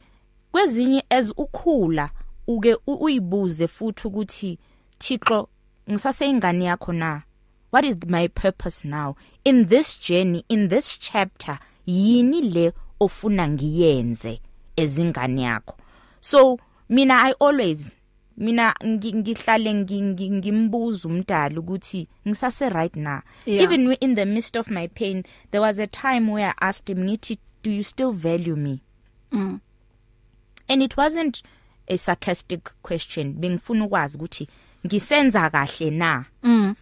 [0.53, 2.11] kwezinye as ukhula
[2.47, 4.59] uke u- uyibuze futhi ukuthi
[4.99, 5.49] Thixo
[5.91, 7.23] ngisase ingane yakho na?
[7.73, 14.41] What is my purpose now in this journey in this chapter yini le ofuna ngiyenze
[14.77, 15.77] ezingane yakho
[16.21, 16.59] so
[16.89, 17.97] mina i always
[18.37, 23.63] mina ngi- ngihlale ngi- ngi- ngimbuza umdala ukuthi ngisase right na Yeah.
[23.65, 27.05] even in the midst of my pain there was a time where i asked him
[27.05, 28.81] ngithi do you still value me
[29.33, 29.61] Mm.
[30.69, 31.43] and it wasn't
[31.87, 34.49] a sarcastic question bengifuna ukwazi ukuthi
[34.87, 36.75] ngisenza kahle na Mm.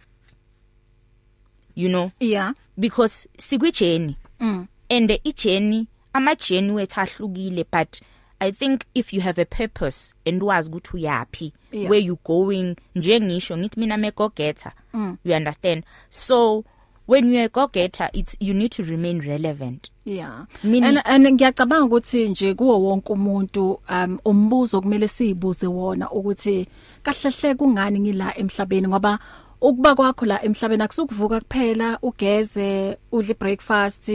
[1.75, 4.65] You know yeah because sikwijeni Mm.
[4.89, 8.01] and ijeni amajeni wethu ahlukile but
[8.39, 11.91] i think if you have a purpose and wazi ukuthi uyapi Yeah.
[11.91, 15.17] where you going njengisho ngithi mina me go getter Mm.
[15.25, 16.63] you understand so
[17.07, 20.45] when you're a go getter it's you need to remain relevant Yeah.
[20.63, 26.67] Mina- And and ngiyacabanga ukuthi nje kuwo wonke umuntu um umbuzo kumele sizibuze wona ukuthi
[27.03, 29.19] kahlehle kungani ngila emhlabeni ngoba
[29.61, 34.09] ukuba kwakho la emhlabeni akusukuvuka kuphela ugeze udle breakfast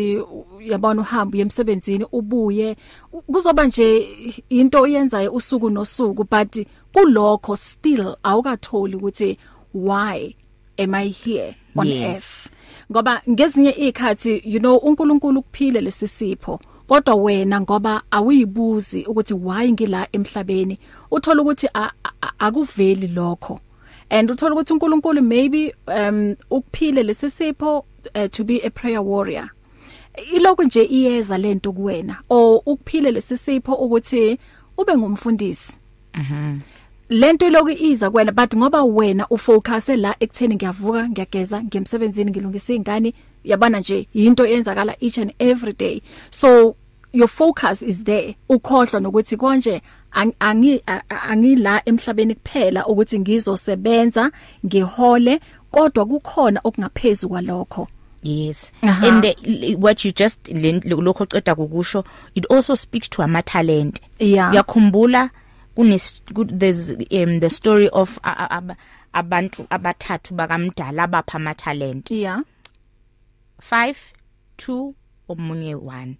[0.61, 2.77] yabona uhamba emsebenzini ubuye.
[3.33, 4.09] Kuzoba nje
[4.49, 9.39] into oyenzayo usuku nosuku but kulokho still awukatholi ukuthi
[9.75, 10.35] why
[10.79, 12.03] am i here on Yes.
[12.03, 12.49] earth?
[12.91, 20.09] Ngoba ngezinye ikhathi you know uNkulunkulu kuphile lesisipho kodwa wena ngoba awuyibuzi ukuthi why ngila
[20.13, 20.79] emhlabeni
[21.11, 21.69] uthola ukuthi
[22.39, 23.61] akuveli lokho.
[24.11, 29.51] And uthola ukuthi uNkulunkulu maybe um ukuphile lesisipho uh, to be a prayer warrior.
[30.33, 34.39] Iloko nje iyeza lento kuwena o ukuphile lesisipho ukuthi
[34.79, 35.79] ube ngumfundisi.
[37.09, 43.15] Lento lokhu iza kwena but ngoba wena ufocus la ekutheni ngiyavuka ngiyageza ngiyemsebenzini ngilungisa izingane
[43.45, 46.03] yabana nje into eyenzakala each and every day.
[46.31, 46.77] So
[47.17, 53.19] your focus is there ukhohlwa nokuthi konje ang- angi a- a- angila emhlabeni kuphela ukuthi
[53.21, 54.31] ngizosebenza
[54.67, 57.89] ngihole kodwa kukhona okungaphezulu kwalokho.
[58.23, 58.73] Yes.
[58.83, 59.07] Aha.
[59.09, 64.01] and uh, what you just len- lokho oqeda kukusho it also speaks to ama talent
[64.19, 64.53] Yeah.
[64.53, 65.31] uyakhumbula
[65.75, 65.99] kune
[66.59, 68.77] there's um the story of a- a- aba-
[69.13, 72.43] abantu abathathu bakamdala abapha ama talent yeah.
[73.71, 73.95] 5
[74.59, 74.93] 2
[75.29, 76.15] omunye 1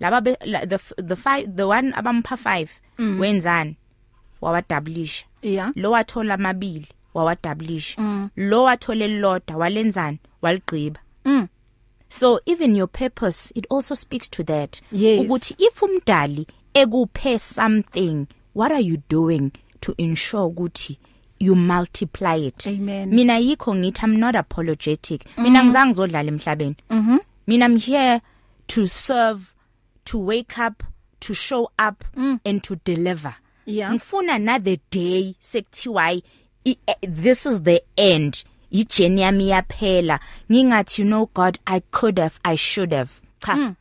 [0.00, 2.68] laba be- la- the f- the 5 the one abampha 5
[3.18, 3.76] wenzani?
[4.40, 5.24] Wawadablisha.
[5.42, 5.72] Yeah.
[5.76, 8.28] Lo wathola amabili wawadablisha.
[8.36, 10.18] Lo wathola elilodwa walenzani?
[10.42, 11.00] Waligqiba.
[11.24, 11.48] Mm.
[12.10, 14.80] so even your purpose it also speaks to that.
[14.92, 15.20] Yes.
[15.24, 20.98] ukuthi if umdali ekuphe something what are you doing to ensure ukuthi
[21.40, 22.66] you multiply it?
[22.66, 23.08] Amen.
[23.14, 25.24] mina yikho ngithi i'm not apologetic.
[25.38, 26.76] Mina ngizange ngizodlala emhlabeni.
[26.90, 28.20] Mhm mina i'm here
[28.66, 29.40] to serve
[30.08, 30.82] to wake up
[31.20, 32.40] to show up mm.
[32.44, 33.34] and to deliver.
[33.66, 33.92] Yeah.
[33.92, 36.22] ngifuna na the day sekuthiwa
[36.64, 38.44] eh, this is the end.
[38.72, 40.20] Ijeni yami yaphela.
[40.50, 43.20] Ngingathi you know god i could have i should have.
[43.44, 43.54] Cha.
[43.54, 43.76] Mm.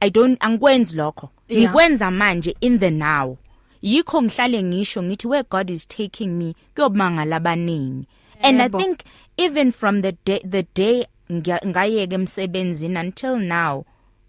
[0.00, 1.28] i don't angikwenzi lokho.
[1.48, 1.62] Yeah.
[1.62, 3.36] ngikwenza manje in the now.
[3.82, 8.06] Yikho ngihlale ngisho ngithi where god is taking me kuyobangala abaningi.
[8.40, 9.02] And i think
[9.36, 13.84] even from the day the day ngayeke emsebenzini until now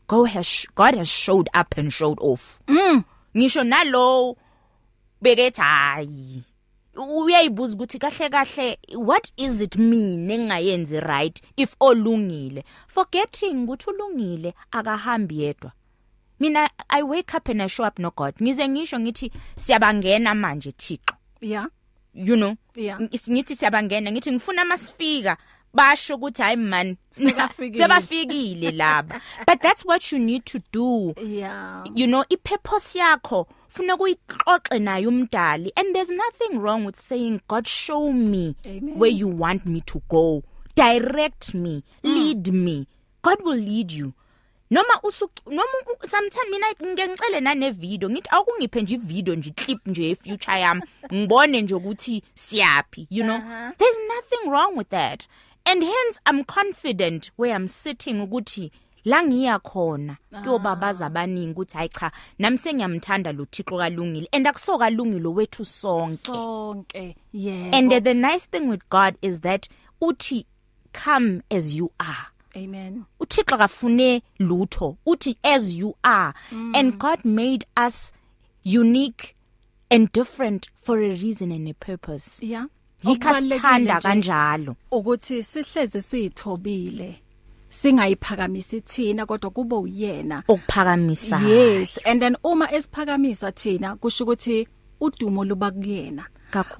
[0.10, 2.60] god has god has showed up and showed off.
[2.68, 3.04] Mm.
[3.38, 4.36] Ngisho nalo
[5.22, 6.44] bekethi hayi
[6.96, 12.64] uyayibuza ukuthi kahle kahle what is it mina engayenzi right if olungile?
[12.88, 15.72] Forgetting ukuthi ulungile akahambi yedwa.
[16.40, 18.34] Mina i wake up and i show up no god.
[18.42, 21.16] Ngize ngisho ngithi siyabangena manje thixo.
[21.42, 21.68] Yeah.
[22.14, 22.56] You know?
[22.76, 23.00] Yeah.
[23.00, 24.12] Ng- ngithi siyabangena.
[24.12, 25.38] Ngithi ngifuna masifika
[25.74, 27.84] basho ukuthi hayi man Sekafikile.
[27.84, 33.98] sebafikile laba but that's what you need to do yeah you know ipurpose yakho funa
[33.98, 39.00] kuyixoxe naye umdali and there's nothing wrong with saying god show me Amen.
[39.00, 40.44] where you want me to go
[40.76, 42.14] direct me mm.
[42.14, 42.88] lead me
[43.24, 44.14] god will lead you
[44.72, 45.64] noma usu noma
[46.08, 50.82] sometimes mina ngike ngicele nane video ngithi awukungiphe nje ivideo nje clip nje efuture yami
[51.14, 53.72] ngibone nje ukuthi siyapi you know Uh-huh.
[53.78, 55.24] there's nothing wrong with that
[55.66, 58.72] and hence i'm confident where i'm sitting ukuthi
[59.06, 64.90] la ngiya khona kuyobabaza abaningi ukuthi hayi cha nami sengiyamthanda lo Thixo kalungile and akusoka
[64.90, 66.16] lungile wethu sonke.
[66.16, 69.68] Sonke yeah and uh, the nice thing with God is that
[70.02, 70.46] uthi
[70.94, 72.28] come as you are.
[72.56, 73.06] Amen.
[73.20, 76.34] uThixo kafune lutho uthi as you are.
[76.52, 76.72] Mm.
[76.76, 78.12] and God made us
[78.64, 79.36] unique
[79.92, 82.40] and different for a reason and a purpose.
[82.44, 82.66] Yeah.
[83.04, 84.76] Yikasithanda kanjalo.
[84.92, 87.22] ukuthi sihleze siyithobile
[87.70, 90.44] singayiphakamisi thina kodwa kube uyena.
[90.48, 94.68] Okuphakamisa yes and then uma esiphakamisa thina kusho ukuthi
[95.02, 96.26] udumo luba kuyena.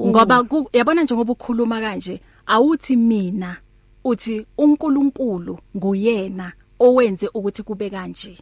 [0.02, 3.58] Ngoba yabona njengoba ukhuluma kanje awuthi mina
[4.04, 8.38] uthi uNkulunkulu nguyena owenze ukuthi kube kanje.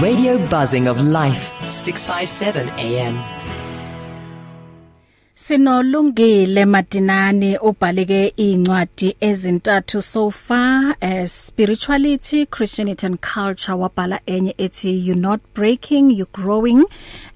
[0.00, 3.33] Radio buzzing of life 657 AM
[5.44, 13.72] Sinolungile Madinani ubhaleke incwadi ezintathu so far as spirituality Christianity and culture.
[13.72, 16.86] Wabhala enye ethi you not breaking you growing.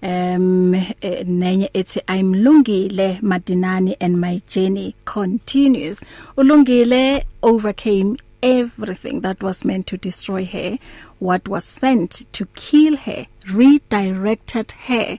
[0.03, 6.01] Um nenye ethi I'm lungile Madinani and my journey continues.
[6.39, 10.79] Ulungile overcame everything that was meant to destroy her.
[11.19, 15.19] What was sent to kill her redirected her.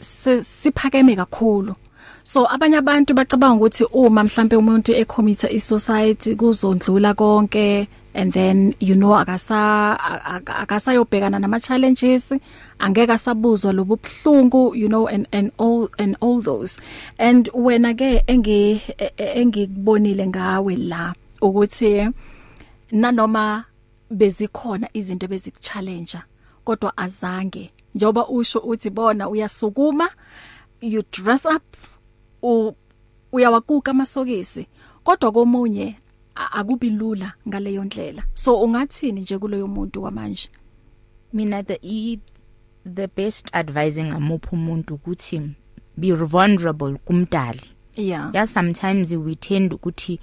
[0.00, 1.74] siphakeme kakhulu.
[2.22, 8.94] So abanye abantu bacabanga ukuthi uma mhlambe umuntu ecommit isuicide kuzondlula konke and then you
[8.94, 9.98] know akasa
[10.46, 12.32] akasayobhekana nama challenges
[12.78, 16.80] angeke asabuzwa lobu buhlungu you know and and all and all those.
[17.18, 18.80] And wena ke engi
[19.16, 21.14] engikubonile ngawe la
[21.44, 22.10] ukuthi
[22.92, 23.64] nanoma
[24.10, 26.18] bezikhona izinto bezikuchallenge
[26.64, 27.70] kodwa azange.
[27.94, 30.10] Njoba usho uthi bona uyasukuma
[30.80, 31.62] you dress up
[33.32, 34.66] uyawakuka amasokisi
[35.04, 35.96] kodwa komunye
[36.34, 38.22] akubi lula ngaleyo ndlela.
[38.34, 40.50] So ungathini nje kuloyo muntu kwamanje
[41.32, 42.18] mina the i,
[42.94, 45.42] the best advising amupha umuntu ukuthi
[45.96, 47.70] be vulnerable kumdali.
[47.96, 48.30] Yeah.
[48.34, 50.20] Yeah sometimes we tend ukuthi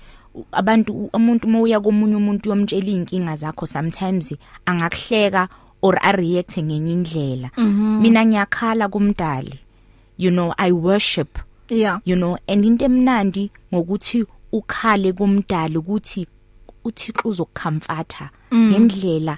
[0.51, 5.47] abantu umuntu moya komunye umuntu yomtshela inkinga zakho sometimes angakuhleka
[5.81, 7.49] or a react ngenye indlela.
[8.01, 9.59] Mina ngiyakhala kumdali
[10.17, 11.99] you know i worship yeah.
[12.05, 16.27] you know and into emnandi ngokuthi ukhale kumdali ukuthi
[16.83, 19.37] uThixo uzokukhamfatha ngendlela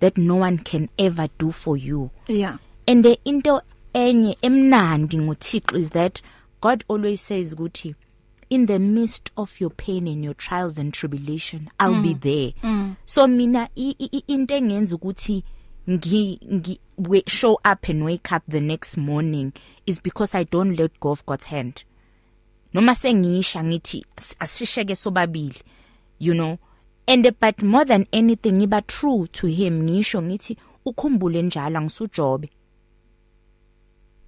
[0.00, 2.10] that no one can ever do for you.
[2.26, 2.56] Yeah.
[2.86, 3.60] And the into
[3.94, 6.22] enye emnandi ngoThixo is that
[6.60, 7.94] God always says ukuthi
[8.50, 12.02] in the midst of your pain and your trials and tribulation I'll mm.
[12.02, 12.96] be there mm.
[13.04, 15.44] so mina i- i- i- into engenza ukuthi
[15.90, 19.52] ngi ngi we- show up and wake up the next morning
[19.86, 21.84] is because I don't let go of God's hand
[22.74, 25.62] noma sengisha ngithi as- asisheke sobabili
[26.18, 26.58] you know
[27.06, 32.50] and uh, but more than anything ngiba true to him ngisho ngithi ukhumbule njalo ngisujobe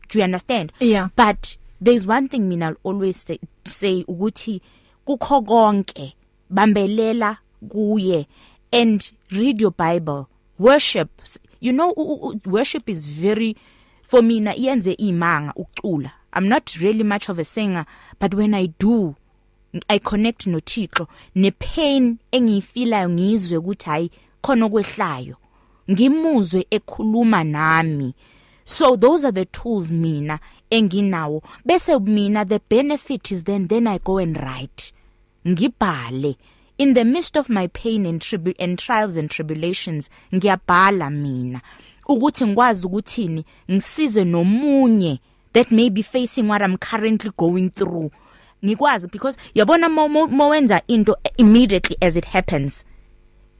[0.08, 1.08] do you understand Yeah.
[1.16, 4.60] but there's one thing mina I'll always say, say ukuthi
[5.06, 6.14] kukho konke
[6.50, 8.26] bambelela kuye
[8.72, 10.28] and read your bible.
[10.58, 11.10] Worship
[11.60, 13.56] you know u- u- u- worship is very
[14.08, 17.84] for mina iyenze imanga ucula i'm not really much of a singer
[18.20, 19.14] but when i do
[19.88, 21.06] i connect noThixo.
[21.34, 24.10] Nepain engiyifeelayo ngizwe ukuthi hayi
[24.42, 25.36] khona okwehlayo.
[25.90, 28.14] Ngimuzwe ekhuluma nami.
[28.64, 30.38] So those are the tools mina
[30.72, 34.92] enginawo bese mina the benefit is then then i go and write.
[35.46, 36.36] Ngibhale.
[36.78, 41.60] In the midst of my pain and tribu and trials and tribulations ngiyabhala mina.
[42.08, 45.18] Ukuthi ngikwazi ukuthini ngisize nomunye
[45.52, 48.10] that may be facing what i'm currently going through.
[48.64, 52.84] Ngikwazi because yabona mo- mo- mowenza into immediately as it happens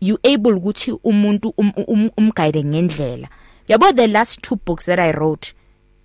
[0.00, 3.28] you able ukuthi umuntu um, um, umguide ngendlela.
[3.68, 5.52] Yabo the last two books that i wrote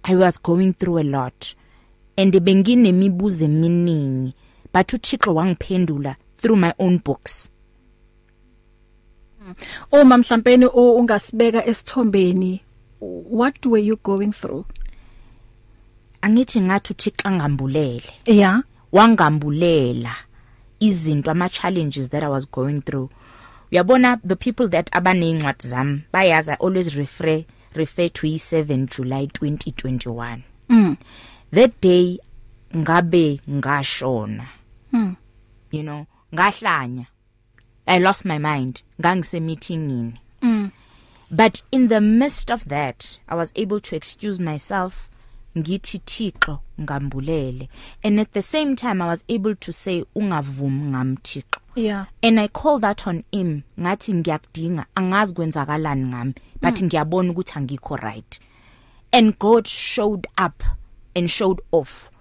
[0.07, 1.55] i was going through a lot.
[2.17, 4.33] And benginemibuzo eminingi.
[4.73, 7.49] But uThixo wangiphendula through my own books.
[9.91, 12.61] Uma mhlawumbe ungasibeka esithombeni
[12.99, 14.65] what were you going through?
[16.21, 18.09] Angithi ngathi uThixo angambulele.
[18.25, 18.61] Yeah.
[18.91, 20.15] Wangambulela
[20.79, 23.09] izinto ama challenges that i was going through.
[23.71, 27.43] Uyabona the people that abanencwadi zami bayazi i always refer
[27.77, 30.97] refer to i7 July 2021 mm.
[31.51, 32.19] That day
[32.75, 34.47] ngabe ngashona.
[34.93, 35.15] Mm.
[35.71, 37.07] You know ngahlanya.
[37.87, 38.81] I lost my mind.
[38.99, 40.71] Ngangise meetingini mm.
[41.29, 45.09] But in the midst of that i was able to excuse myself.
[45.55, 47.67] Ngithi Thixo ngambulele.
[48.03, 52.05] And at the same time i was able to say ungavumi ngamthixo yeah.
[52.23, 57.95] And i called that on him ngathi ngiyakudinga angazi kwenzakalani ngami but ngiyabona ukuthi angikho
[57.95, 58.39] right.
[59.11, 60.63] And god showed up
[61.15, 62.11] and showed off.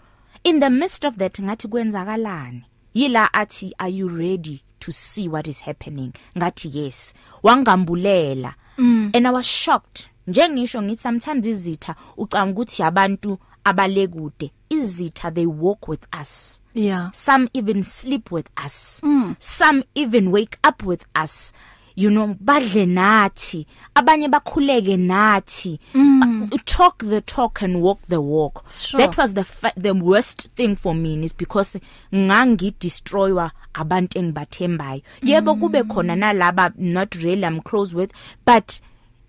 [0.45, 2.65] In the midst of that ngathi kwenzakalani?
[2.95, 6.13] Yila athi are you ready to see what is happening?
[6.37, 7.15] Ngathi yes.
[7.43, 8.55] Wangambulela.
[8.79, 9.11] Mm.
[9.15, 10.09] and i was shocked.
[10.27, 16.61] Njengisho ngithi sometimes izitha ucanga ukuthi yabantu abalekude izitha they walk with us.
[16.77, 17.11] Yeah.
[17.13, 19.01] Some even sleep with us.
[19.03, 19.37] Mm.
[19.41, 21.53] some even wake up with us.
[21.95, 23.65] You know badle nathi.
[23.95, 25.79] Abanye bakhuleke nathi.
[25.95, 26.53] Mm.
[26.53, 28.65] uh, talk the talk and walk the walk.
[28.77, 28.99] Sure.
[28.99, 31.79] that was the fa- the worst thing for me is because
[32.13, 38.13] ngangi destroywa abantu engibathembayo yebo kube khona nalaba not really I'm close with
[38.45, 38.81] but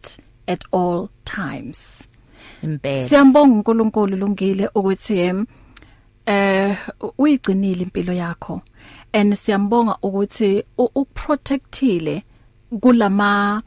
[0.48, 2.10] at all times.
[2.64, 3.08] Impela.
[3.10, 5.46] Siyambonga uNkulunkulu lungile ukuthi
[6.26, 6.78] eh
[7.18, 8.62] uyigcinile impilo yakho.
[9.14, 12.24] And siyambonga ukuthi u- ukuprotectile
[12.82, 13.62] kulama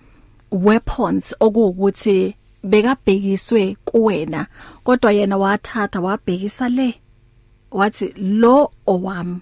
[0.51, 2.35] weapons okuwukuthi
[2.65, 4.47] bekabhekiswe kuwena.
[4.85, 6.95] Kodwa yena wathatha wabhekisa le.
[7.71, 9.41] Wathi lo owami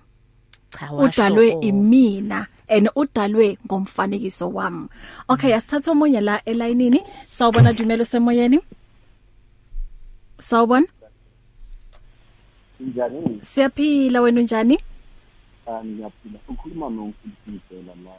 [0.70, 2.46] cha washo udalwe imina.
[2.68, 4.88] And udalwe ngomfanekiso wami.
[5.28, 7.00] Okay asithatha omunye la elayinini.
[7.28, 8.60] Sawubona Dumelo semoyeni
[10.38, 10.86] sawubona?
[12.80, 13.38] Njani?
[13.40, 14.78] Siyaphila wena unjani?
[15.66, 16.38] Ah, ngiyaphila.
[16.48, 18.12] Ukhuluma nomfundisi la.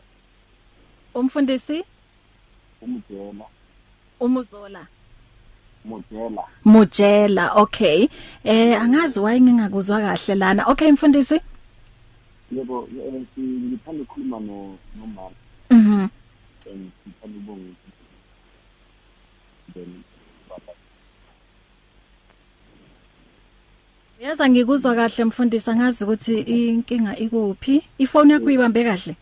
[1.15, 1.83] Umfundisi?
[2.81, 3.45] Umjela
[4.19, 4.87] umuzola.
[5.85, 8.07] Mojela mujela okay.
[8.43, 10.65] Eh angazi waye ngingakuzwa kahle lana.
[10.65, 11.41] Okay mfundisi?
[12.51, 12.87] Yebo
[13.39, 15.31] ngithanda ukukhuluma no nomama
[15.71, 16.09] mhm
[16.71, 17.73] and ngithanda ubonga
[19.73, 20.03] then
[20.49, 20.73] baba
[24.21, 25.69] yaza ngikuzwa kahle mfundisi.
[25.71, 27.81] Angazi ukuthi inkinga ikuphi.
[27.97, 29.15] Ifone yakho uyibambe kahle?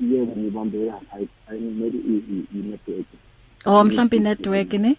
[0.00, 1.98] Yebo ngibambela i i maybe
[2.54, 3.06] i network
[3.64, 4.96] oh mhlawumbe network ne?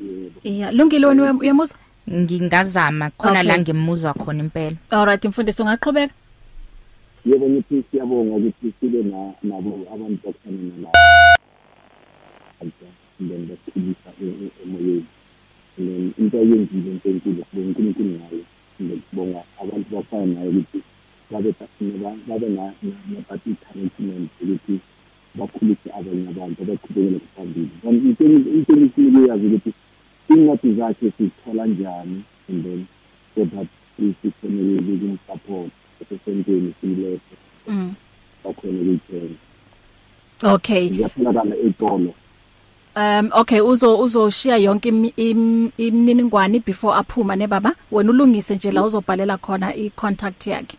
[0.00, 0.40] Yebo.
[0.44, 1.78] Iya lungile wena uya- uyamuzwa
[2.10, 4.76] ngingazama khona la ngimuzwa khona impela.
[4.90, 6.14] Alright mfundisi ungaqhubeka.
[7.26, 10.90] Yebo ngithi siyabonga ukuthi sibe na- nabo abantu bakhona nala
[12.60, 15.04] and then basikhulisa e- e- emoyeni.
[15.78, 18.40] And then into ayenzile into enkulu sibonga unkulunkulu ngayo
[18.78, 20.82] and then sibonga abantu bafana naye ukuthi
[21.30, 24.80] babe ba- babe na- na- na-party encouragement ukuthi
[25.34, 27.70] bakhulise abanye abantu abaqhubekele phambili.
[27.82, 29.72] Kanti into engi- into engifuna ukuyazi ukuthi
[30.30, 32.86] iy'ncwadi zakhe sizithola njani and then
[33.34, 33.66] so that
[34.22, 37.36] sikhone ukumsupport esesentweni siyilethe
[37.68, 37.94] mm.
[38.44, 39.34] Bakhona ukuyithenga.
[40.44, 40.88] Okay.
[40.88, 42.14] Ziyatholakala etolo.
[42.96, 47.74] Um okay uzo uzoshiya yonke imi- im- imininingwane before aphuma ne baba?
[47.92, 50.76] Wena ulungise nje la uzobhalela khona i contact yakhe.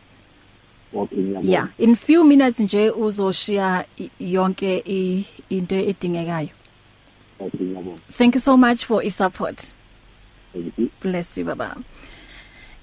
[0.94, 6.50] Okay ngiyabona yeah in few minutes nje uzoshiya i- yonke i- into edingekayo.
[7.40, 9.76] Okay ngiyabona thank you so much for i support
[10.54, 10.90] thank you.
[11.02, 11.76] Bless you baba.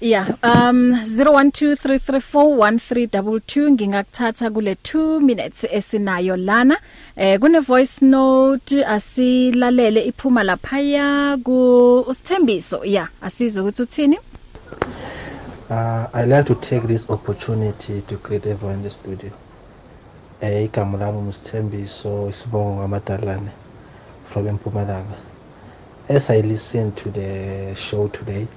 [0.01, 6.77] Yeah um 0123341322 ngingakuthatha kule 2 minutes esinayo lana
[7.15, 14.17] eh kune voice note asilalele iphuma laphaya ku usithembiso yeah asizwe ukuthi uthini
[15.69, 19.31] Uh, I'd like to take this opportunity to greet everyone in the studio.
[20.41, 23.49] Eh igama lami ngusithembiso isibongo ngamadalane
[24.29, 25.15] from Mpumalanga.
[26.09, 28.47] As I listen to the show today,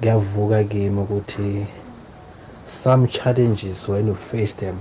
[0.00, 1.66] kuyavuka kimi ukuthi
[2.66, 4.80] some challenges when you face them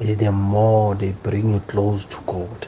[0.00, 2.66] eh, the more they bring you close to God.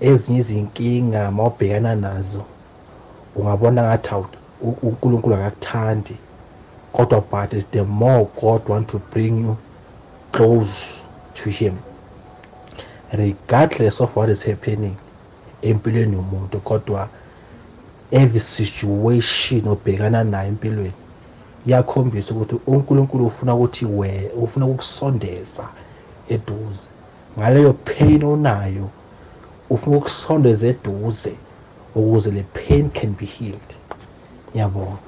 [0.00, 2.44] Ezinye izinkinga mawubhekana nazo
[3.36, 4.14] ungabona ngathi
[4.82, 6.16] uNkulunkulu akakuthandi
[6.92, 9.56] kodwa but it's the more God want to bring you
[10.32, 11.00] close
[11.34, 11.76] to him
[13.12, 14.96] regardless of what is happening
[15.62, 17.08] empilweni yomuntu kodwa
[18.14, 20.92] every situation obhekana nayo empilweni
[21.66, 25.64] iyakhombisa ukuthi uNkulunkulu ufuna ukuthi we ufuna ukukusondeza
[26.28, 26.88] eduze.
[27.38, 28.90] Ngaleyo pain onayo
[29.70, 31.34] ufuna ukusondeza eduze
[31.94, 33.70] ukuze le pain can be healed.
[34.50, 34.98] Ngiyabonga.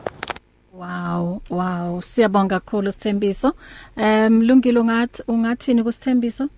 [0.75, 2.03] Wow wow.
[2.03, 3.53] Siyabonga kakhulu sithembiso.
[3.97, 6.49] Um lungile ungathi ungathini kusithembiso?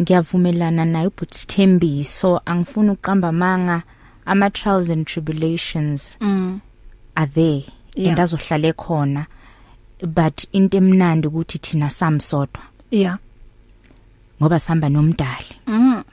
[0.00, 3.82] Ngiyavumelana naye ubhuti Sithembiso angifuni uqamba manga
[4.30, 6.60] ama trials and tribulations mm.
[7.16, 7.62] are there
[7.96, 8.10] Yeah.
[8.10, 9.26] and azohlale khona.
[10.06, 12.62] But into emnandi ukuthi thina samsodwa.
[12.90, 13.18] Yeah.
[14.40, 15.56] Ngoba sihamba nomdali.
[15.66, 16.04] Mm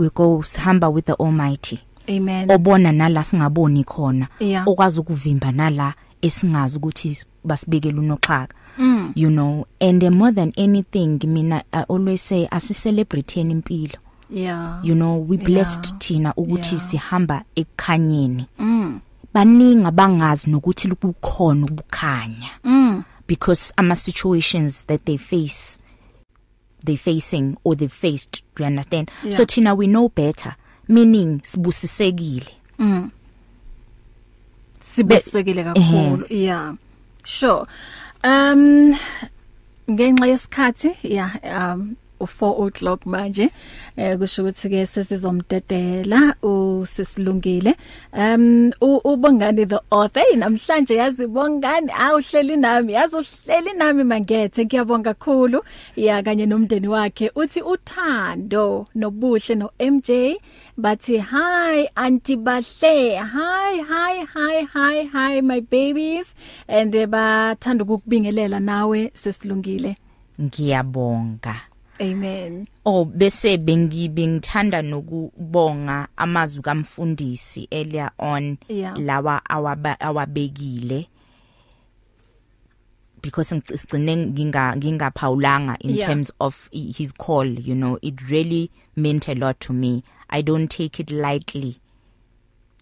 [0.00, 1.78] we go sihamba with the almighty.
[2.08, 2.48] Amen.
[2.48, 4.28] Obona nala singaboni khona.
[4.40, 4.68] Yeah.
[4.68, 9.12] okwazi ukuvimba nala esingazi ukuthi basibekela unoxhaka mm.
[9.14, 13.96] You know and uh, more than anything mina I always say asicelebrate impilo.
[14.32, 14.80] Yeah.
[14.84, 15.98] You know we blessed Yeah.
[15.98, 16.80] thina ukuthi Yeah.
[16.86, 19.00] sihamba ekukhanyeni mm.
[19.34, 23.02] Baningi abangazi nokuthi lukukhona ukukhanya mm.
[23.28, 25.78] Because ama situations that they face
[26.84, 29.10] they facing or they faced do you understand?
[29.24, 29.36] Yeah.
[29.36, 30.56] so thina we know better.
[30.88, 32.46] Meaning sibusisekile.
[34.80, 36.26] Sibusekile kakhulu.
[36.30, 36.74] Yeah.
[37.24, 37.66] Sure.
[38.24, 38.94] Um
[39.90, 43.50] ngenxa yesikhathi yeah um u4 o'clock manje
[43.96, 47.74] eh kusho ukuthi ke sesizomdedela usisilungile
[48.12, 50.22] um u- ubongani the author?
[50.22, 51.92] Hey namhlanje yazi bongani?
[51.98, 55.62] Awuhleli nami yazi uhleli nami mangethe ngiyabonga kakhulu.
[55.96, 60.10] Ya kanye nomndeni wakhe uthi uthando nobuhle no MJ
[60.76, 63.16] bathi hi auntie bahle.
[63.16, 66.34] Hi hi hi hi hi my babies.
[66.68, 69.96] And eh, bathanda ukukubingelela nawe sesilungile.
[70.40, 71.54] Ngiyabonga.
[72.00, 72.66] Amen.
[72.84, 78.96] Oh bese bengi bengithanda nokubonga amazwi kamfundisi earlier on Yeah.
[78.98, 79.42] lawa
[80.00, 81.06] awabekile.
[83.22, 86.08] Because ngicine nginga ngingaphawulanga in Yeah.
[86.08, 87.98] terms of his call you know.
[88.02, 90.02] It really meant a lot to me.
[90.30, 91.80] I don't take it lightly.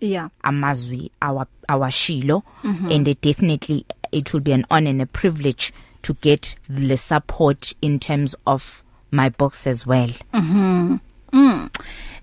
[0.01, 0.29] Yeah.
[0.43, 2.43] Amazwi awa awashilo.
[2.63, 2.95] Mm -hmm.
[2.97, 7.75] and it definitely it will be an honor and a privilege to get the support
[7.81, 10.11] in terms of my books as well.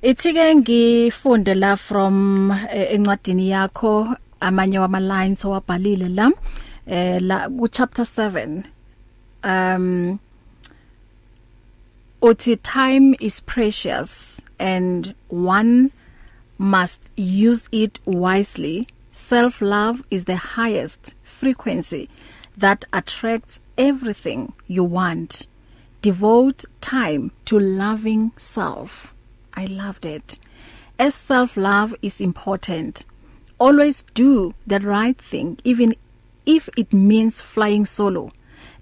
[0.10, 6.32] Ithi ke ngifunde la from eh, encwadini yakho amanye wama lines owabhalile la
[6.88, 8.64] eh la ku chapter 7
[9.44, 10.20] um
[12.22, 15.92] uthi time is precious and one
[16.58, 18.88] must use it wisely.
[19.12, 22.10] Self love is the highest frequency
[22.58, 25.48] that attracts everything you want.
[26.06, 29.16] Devote time to loving self.
[29.56, 30.38] I loved it.
[31.00, 33.06] As self love is important
[33.60, 35.96] always do the right thing even
[36.46, 38.32] if it means flying solo.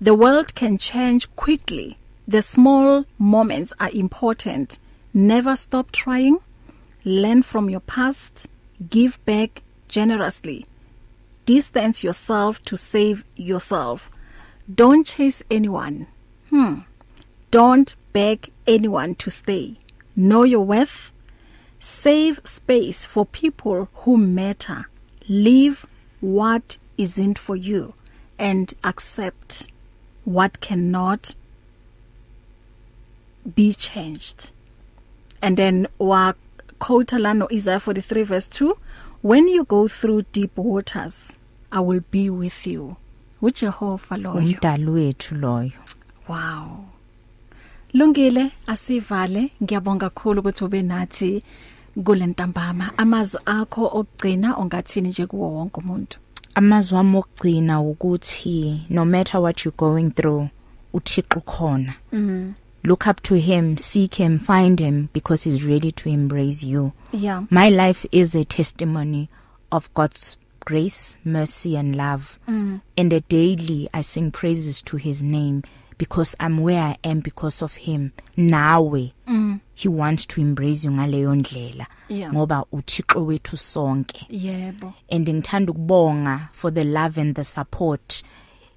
[0.02, 1.98] The world can change quickly.
[2.28, 4.80] The small moments are important.
[5.14, 6.40] Never stop trying.
[7.06, 8.48] Learn from your past.
[8.90, 10.66] Give back generously.
[11.46, 14.10] Distance yourself to save yourself.
[14.74, 16.08] Don't chase anyone.
[16.50, 16.80] Hmm.
[17.54, 19.78] Don't beg anyone to stay.
[20.16, 21.14] Know your worth.
[21.80, 24.90] Save space for people who matter.
[25.30, 25.86] Leave
[26.20, 27.94] what isn't for you
[28.40, 29.68] and accept
[30.26, 31.36] what cannot
[33.54, 34.50] be changed.
[35.40, 36.34] And then wa
[36.80, 38.76] quote lano Isaiah 43 verse 2
[39.22, 41.38] when you go through deep waters
[41.72, 42.98] I will be with you.
[43.44, 44.42] uJehova loyo.
[44.42, 45.72] Umdali wethu loyo.
[46.28, 46.93] Wow.
[47.94, 49.52] Lungile asivale.
[49.64, 51.44] Ngiyabonga kakhulu ukuthi ube nathi
[52.04, 56.18] kule ntambama amazwi akho okugcina ongathini nje kuwo wonke umuntu?
[56.56, 60.48] Amazwi wami okugcina ukuthi no matter what you're going through
[60.94, 62.54] uThixo khona mhm.
[62.86, 66.92] Look up to him seek him find him because he's ready to embrace you.
[67.14, 67.44] Yeah.
[67.50, 69.30] My life is a testimony
[69.72, 70.36] of God's
[70.66, 72.40] grace mercy and love.
[72.48, 72.82] Mm.
[72.98, 75.64] and a daily I sing praises to his name.
[75.98, 79.60] Because I'm where I am because of him nawe mm.
[79.76, 82.34] he wants to embrace you ngaleyo ndlela Yeah.
[82.34, 88.24] ngoba uThixo wethu sonke yebo and ngithanda ukubonga for the love and the support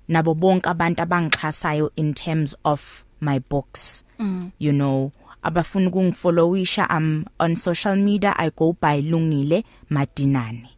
[0.08, 4.50] nabo bonke abantu abangixhasayo in terms of my books mm.
[4.58, 5.12] you know
[5.42, 10.68] abafuna ukungifollowisha um on social media I go by Lungile Madinani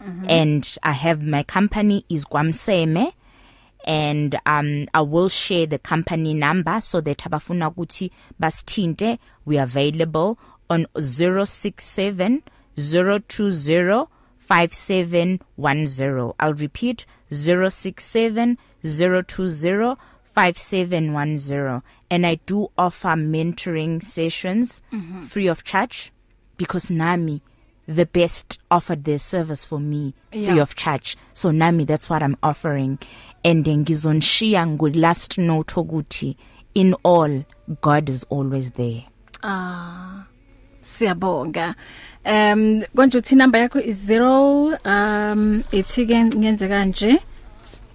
[0.00, 0.42] mm -hmm.
[0.42, 3.12] and I have my company is Kwamseme
[3.84, 8.10] and um I will share the company number so that abafuna ukuthi
[8.40, 9.18] basithinte.
[9.44, 10.38] We are available
[10.70, 12.42] on 067
[12.76, 14.06] 020
[14.38, 19.96] 5710 I'll repeat 067 020
[20.34, 25.24] 5710 and I do offer mentoring sessions mm -hmm.
[25.24, 26.10] free of charge
[26.56, 27.40] because nami
[27.86, 30.62] the best offered their service for me free Yeah.
[30.62, 31.16] of charge.
[31.34, 32.98] So nami that's what I'm offering.
[33.44, 36.36] And ngizonshiya ngo last note ukuthi
[36.74, 37.44] in all
[37.80, 39.04] God is always there.
[39.42, 40.24] Ah
[40.82, 41.74] siyabonga.
[42.24, 47.18] Um konje uthi number yakho is 0 um ithi ke ngenze kanje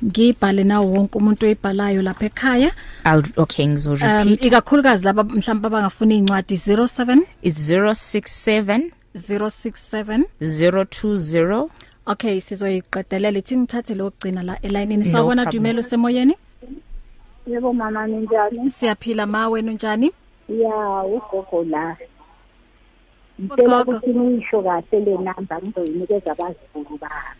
[0.03, 2.71] ngibhale nawo wonke umuntu oyibhalayo lapha ekhaya.
[3.05, 11.69] I'll okay ngizo um repeat ikakhulukazi laba mhlawumbe abangafuna incwadi 07 it's 067 067 020
[12.07, 15.63] Okay sizoyiqedelela ithi ngithathe lokugcina la elayinini No sawubona problem.
[15.63, 16.35] Dumelo semoyeni
[17.47, 18.69] Yebo mama ninjani?
[18.69, 20.11] siyaphila ma wena njani
[20.49, 21.97] Ya, ugogo la.
[23.41, 23.91] Ngicela Ugogo.
[23.97, 27.37] ukuthi ngisho kahle le number ngizoyinikeza abazukulu bami.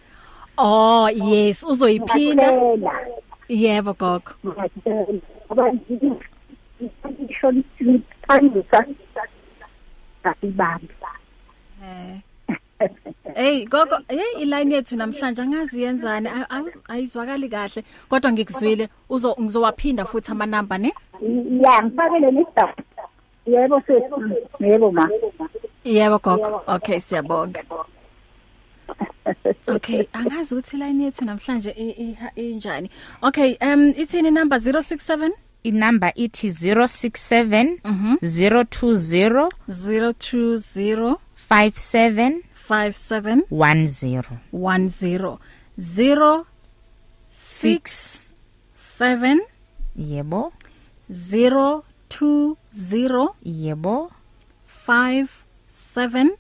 [0.58, 2.94] Oh yes uzoyiphinda Ngiyacela,
[3.50, 5.22] yebo gogo ngiyacela.
[5.50, 5.94] Abantu
[7.20, 8.86] ngisho liphangisa
[10.24, 10.94] asibambi
[11.84, 12.22] Eh.
[13.36, 19.36] Hey gogo hey iline yethu namhlanje angazi yenzani a- awuz- ayizwakali kahle kodwa ngikuzwile uzo
[19.42, 20.94] ngizowaphinda futhi ama number ne?
[21.62, 22.74] Ya ngifakele nesitaba
[23.46, 24.06] yebo sesi
[24.60, 25.10] yebo ma.
[25.84, 26.62] Yebo gogo.
[26.68, 27.64] Okay siyabonga.
[29.68, 32.90] Okay angazi ukuthi line yethu namhlanje i- i- injani.
[33.22, 35.32] Okay um ithini number 067
[35.64, 37.78] inamba ithi 067
[38.22, 41.16] 020 020
[41.50, 43.88] 57 57 10
[44.52, 45.40] 10
[45.80, 46.46] 0
[47.32, 48.34] 6
[48.76, 49.42] 7
[49.96, 50.54] yebo.
[51.10, 54.12] 0 2 0 yebo.
[54.86, 55.28] 5
[55.70, 56.38] 7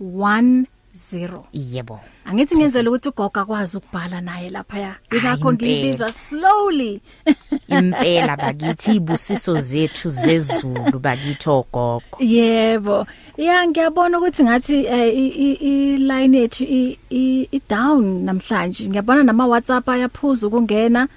[0.00, 4.94] 1 0 yebo Angithi ngenzela ukuthi ugogo akwazi ukubhala naye lapha ya.
[5.12, 7.00] Ingakho Hayi, ngiyibiza slowly.
[7.68, 13.06] impela bakithi ibusiso zethu zezulu bakithi ogogo Yebo.
[13.36, 18.88] Ya ngiyabona ukuthi ngathi eh, i i- i line yethu i i- i down namhlanje.
[18.88, 21.08] Ngiyabona nama WhatsApp ayaphuza ukungena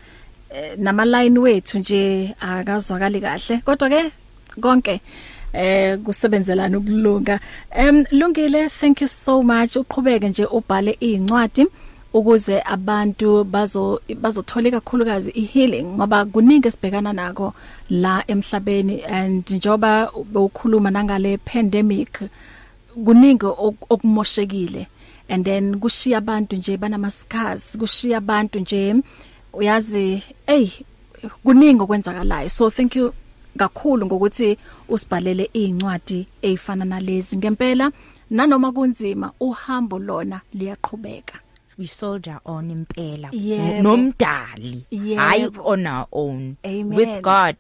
[0.50, 3.58] eh, nama line wethu nje akazwakali kahle.
[3.58, 4.12] Kodwa ke
[4.62, 5.02] konke
[5.56, 7.40] eh kusebenzelana ukulunga.
[7.72, 9.76] Em lungile thank you so much.
[9.76, 11.68] Uqhubeke nje ubhale incwadi
[12.14, 17.54] ukuze abantu bazo bazothola kakhulukazi ihealing ngoba kuningi esibhekana nako
[17.90, 22.20] la emhlabeni and njoba bewukhuluma nangale pandemic
[23.06, 24.88] kuningi ok- okumoshekile.
[25.30, 28.96] And then kushiya abantu nje banama scars kushiya abantu nje
[29.54, 30.70] uyazi hey
[31.44, 32.50] kuningi okwenzakalayo.
[32.50, 33.14] So thank you
[33.58, 34.58] kakhulu ngokuthi
[34.90, 37.38] usibhalele incwadi ezifana nalezi.
[37.38, 37.92] Ngempela
[38.30, 41.40] nanoma kunzima uhambo lona liyaqhubeka.
[41.78, 43.30] We soldier on impela.
[43.82, 44.86] Nomdali.
[45.16, 46.56] Hayi on our own.
[46.66, 46.96] Amen.
[46.96, 47.56] with god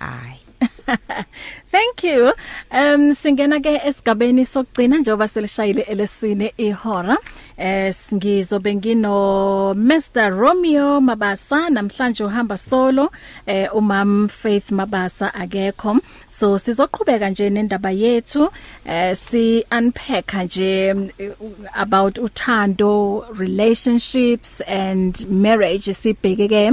[0.00, 0.40] hayi
[1.70, 2.32] Thank you.
[2.70, 7.16] Um singena ke esigabeni sokugcina njengoba selishayile elesine ihora.
[7.56, 13.10] Eh ngizobe ngino Mr Romeo Mabasa namhlanje uhamba solo
[13.46, 16.00] eh umam Faith Mabasa akekho.
[16.28, 18.50] So sizoqhubeka nje nendaba yethu
[18.84, 21.10] eh si unpack nje mm,
[21.74, 26.72] about uthando, relationships and marriage sibheke ke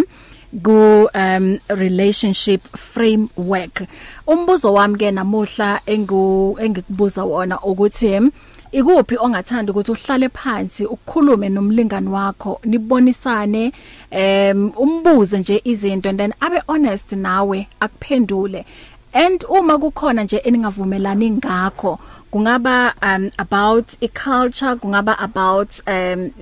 [0.63, 3.83] ku um relationship framework.
[4.27, 8.31] Umbuzo wami ke namuhla engu engikubuza wona ukuthi
[8.71, 13.71] ikuphi ongathanda ukuthi uhlale phansi ukukhulume nomlingani wakho nibonisane
[14.11, 18.65] um umbuze nje izinto and then abe honest nawe akuphendule.
[19.13, 21.99] And uma kukhona nje eningavumelani ngakho
[22.31, 26.33] kungaba um about a culture kungaba about um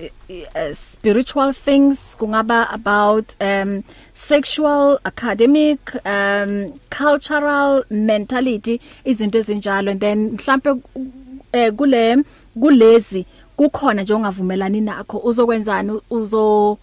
[0.56, 3.84] uh, spiritual things kungaba about um
[4.14, 9.90] sexual academic um cultural mentality izinto ezinjalo.
[9.90, 10.82] And then mhlambe
[11.52, 12.24] eh kule
[12.60, 16.00] kulezi kukhona nje ongavumelani nakho uzokwenzani?
[16.10, 16.78] Uzo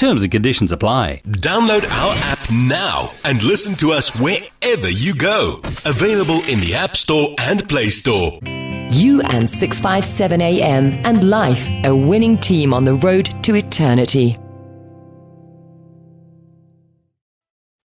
[0.00, 1.20] Terms and conditions apply.
[1.28, 5.60] Download our app now and listen to us wherever you go.
[5.84, 8.38] Available in the App Store and Play Store.
[8.42, 14.38] You and 657 AM and life, a winning team on the road to eternity.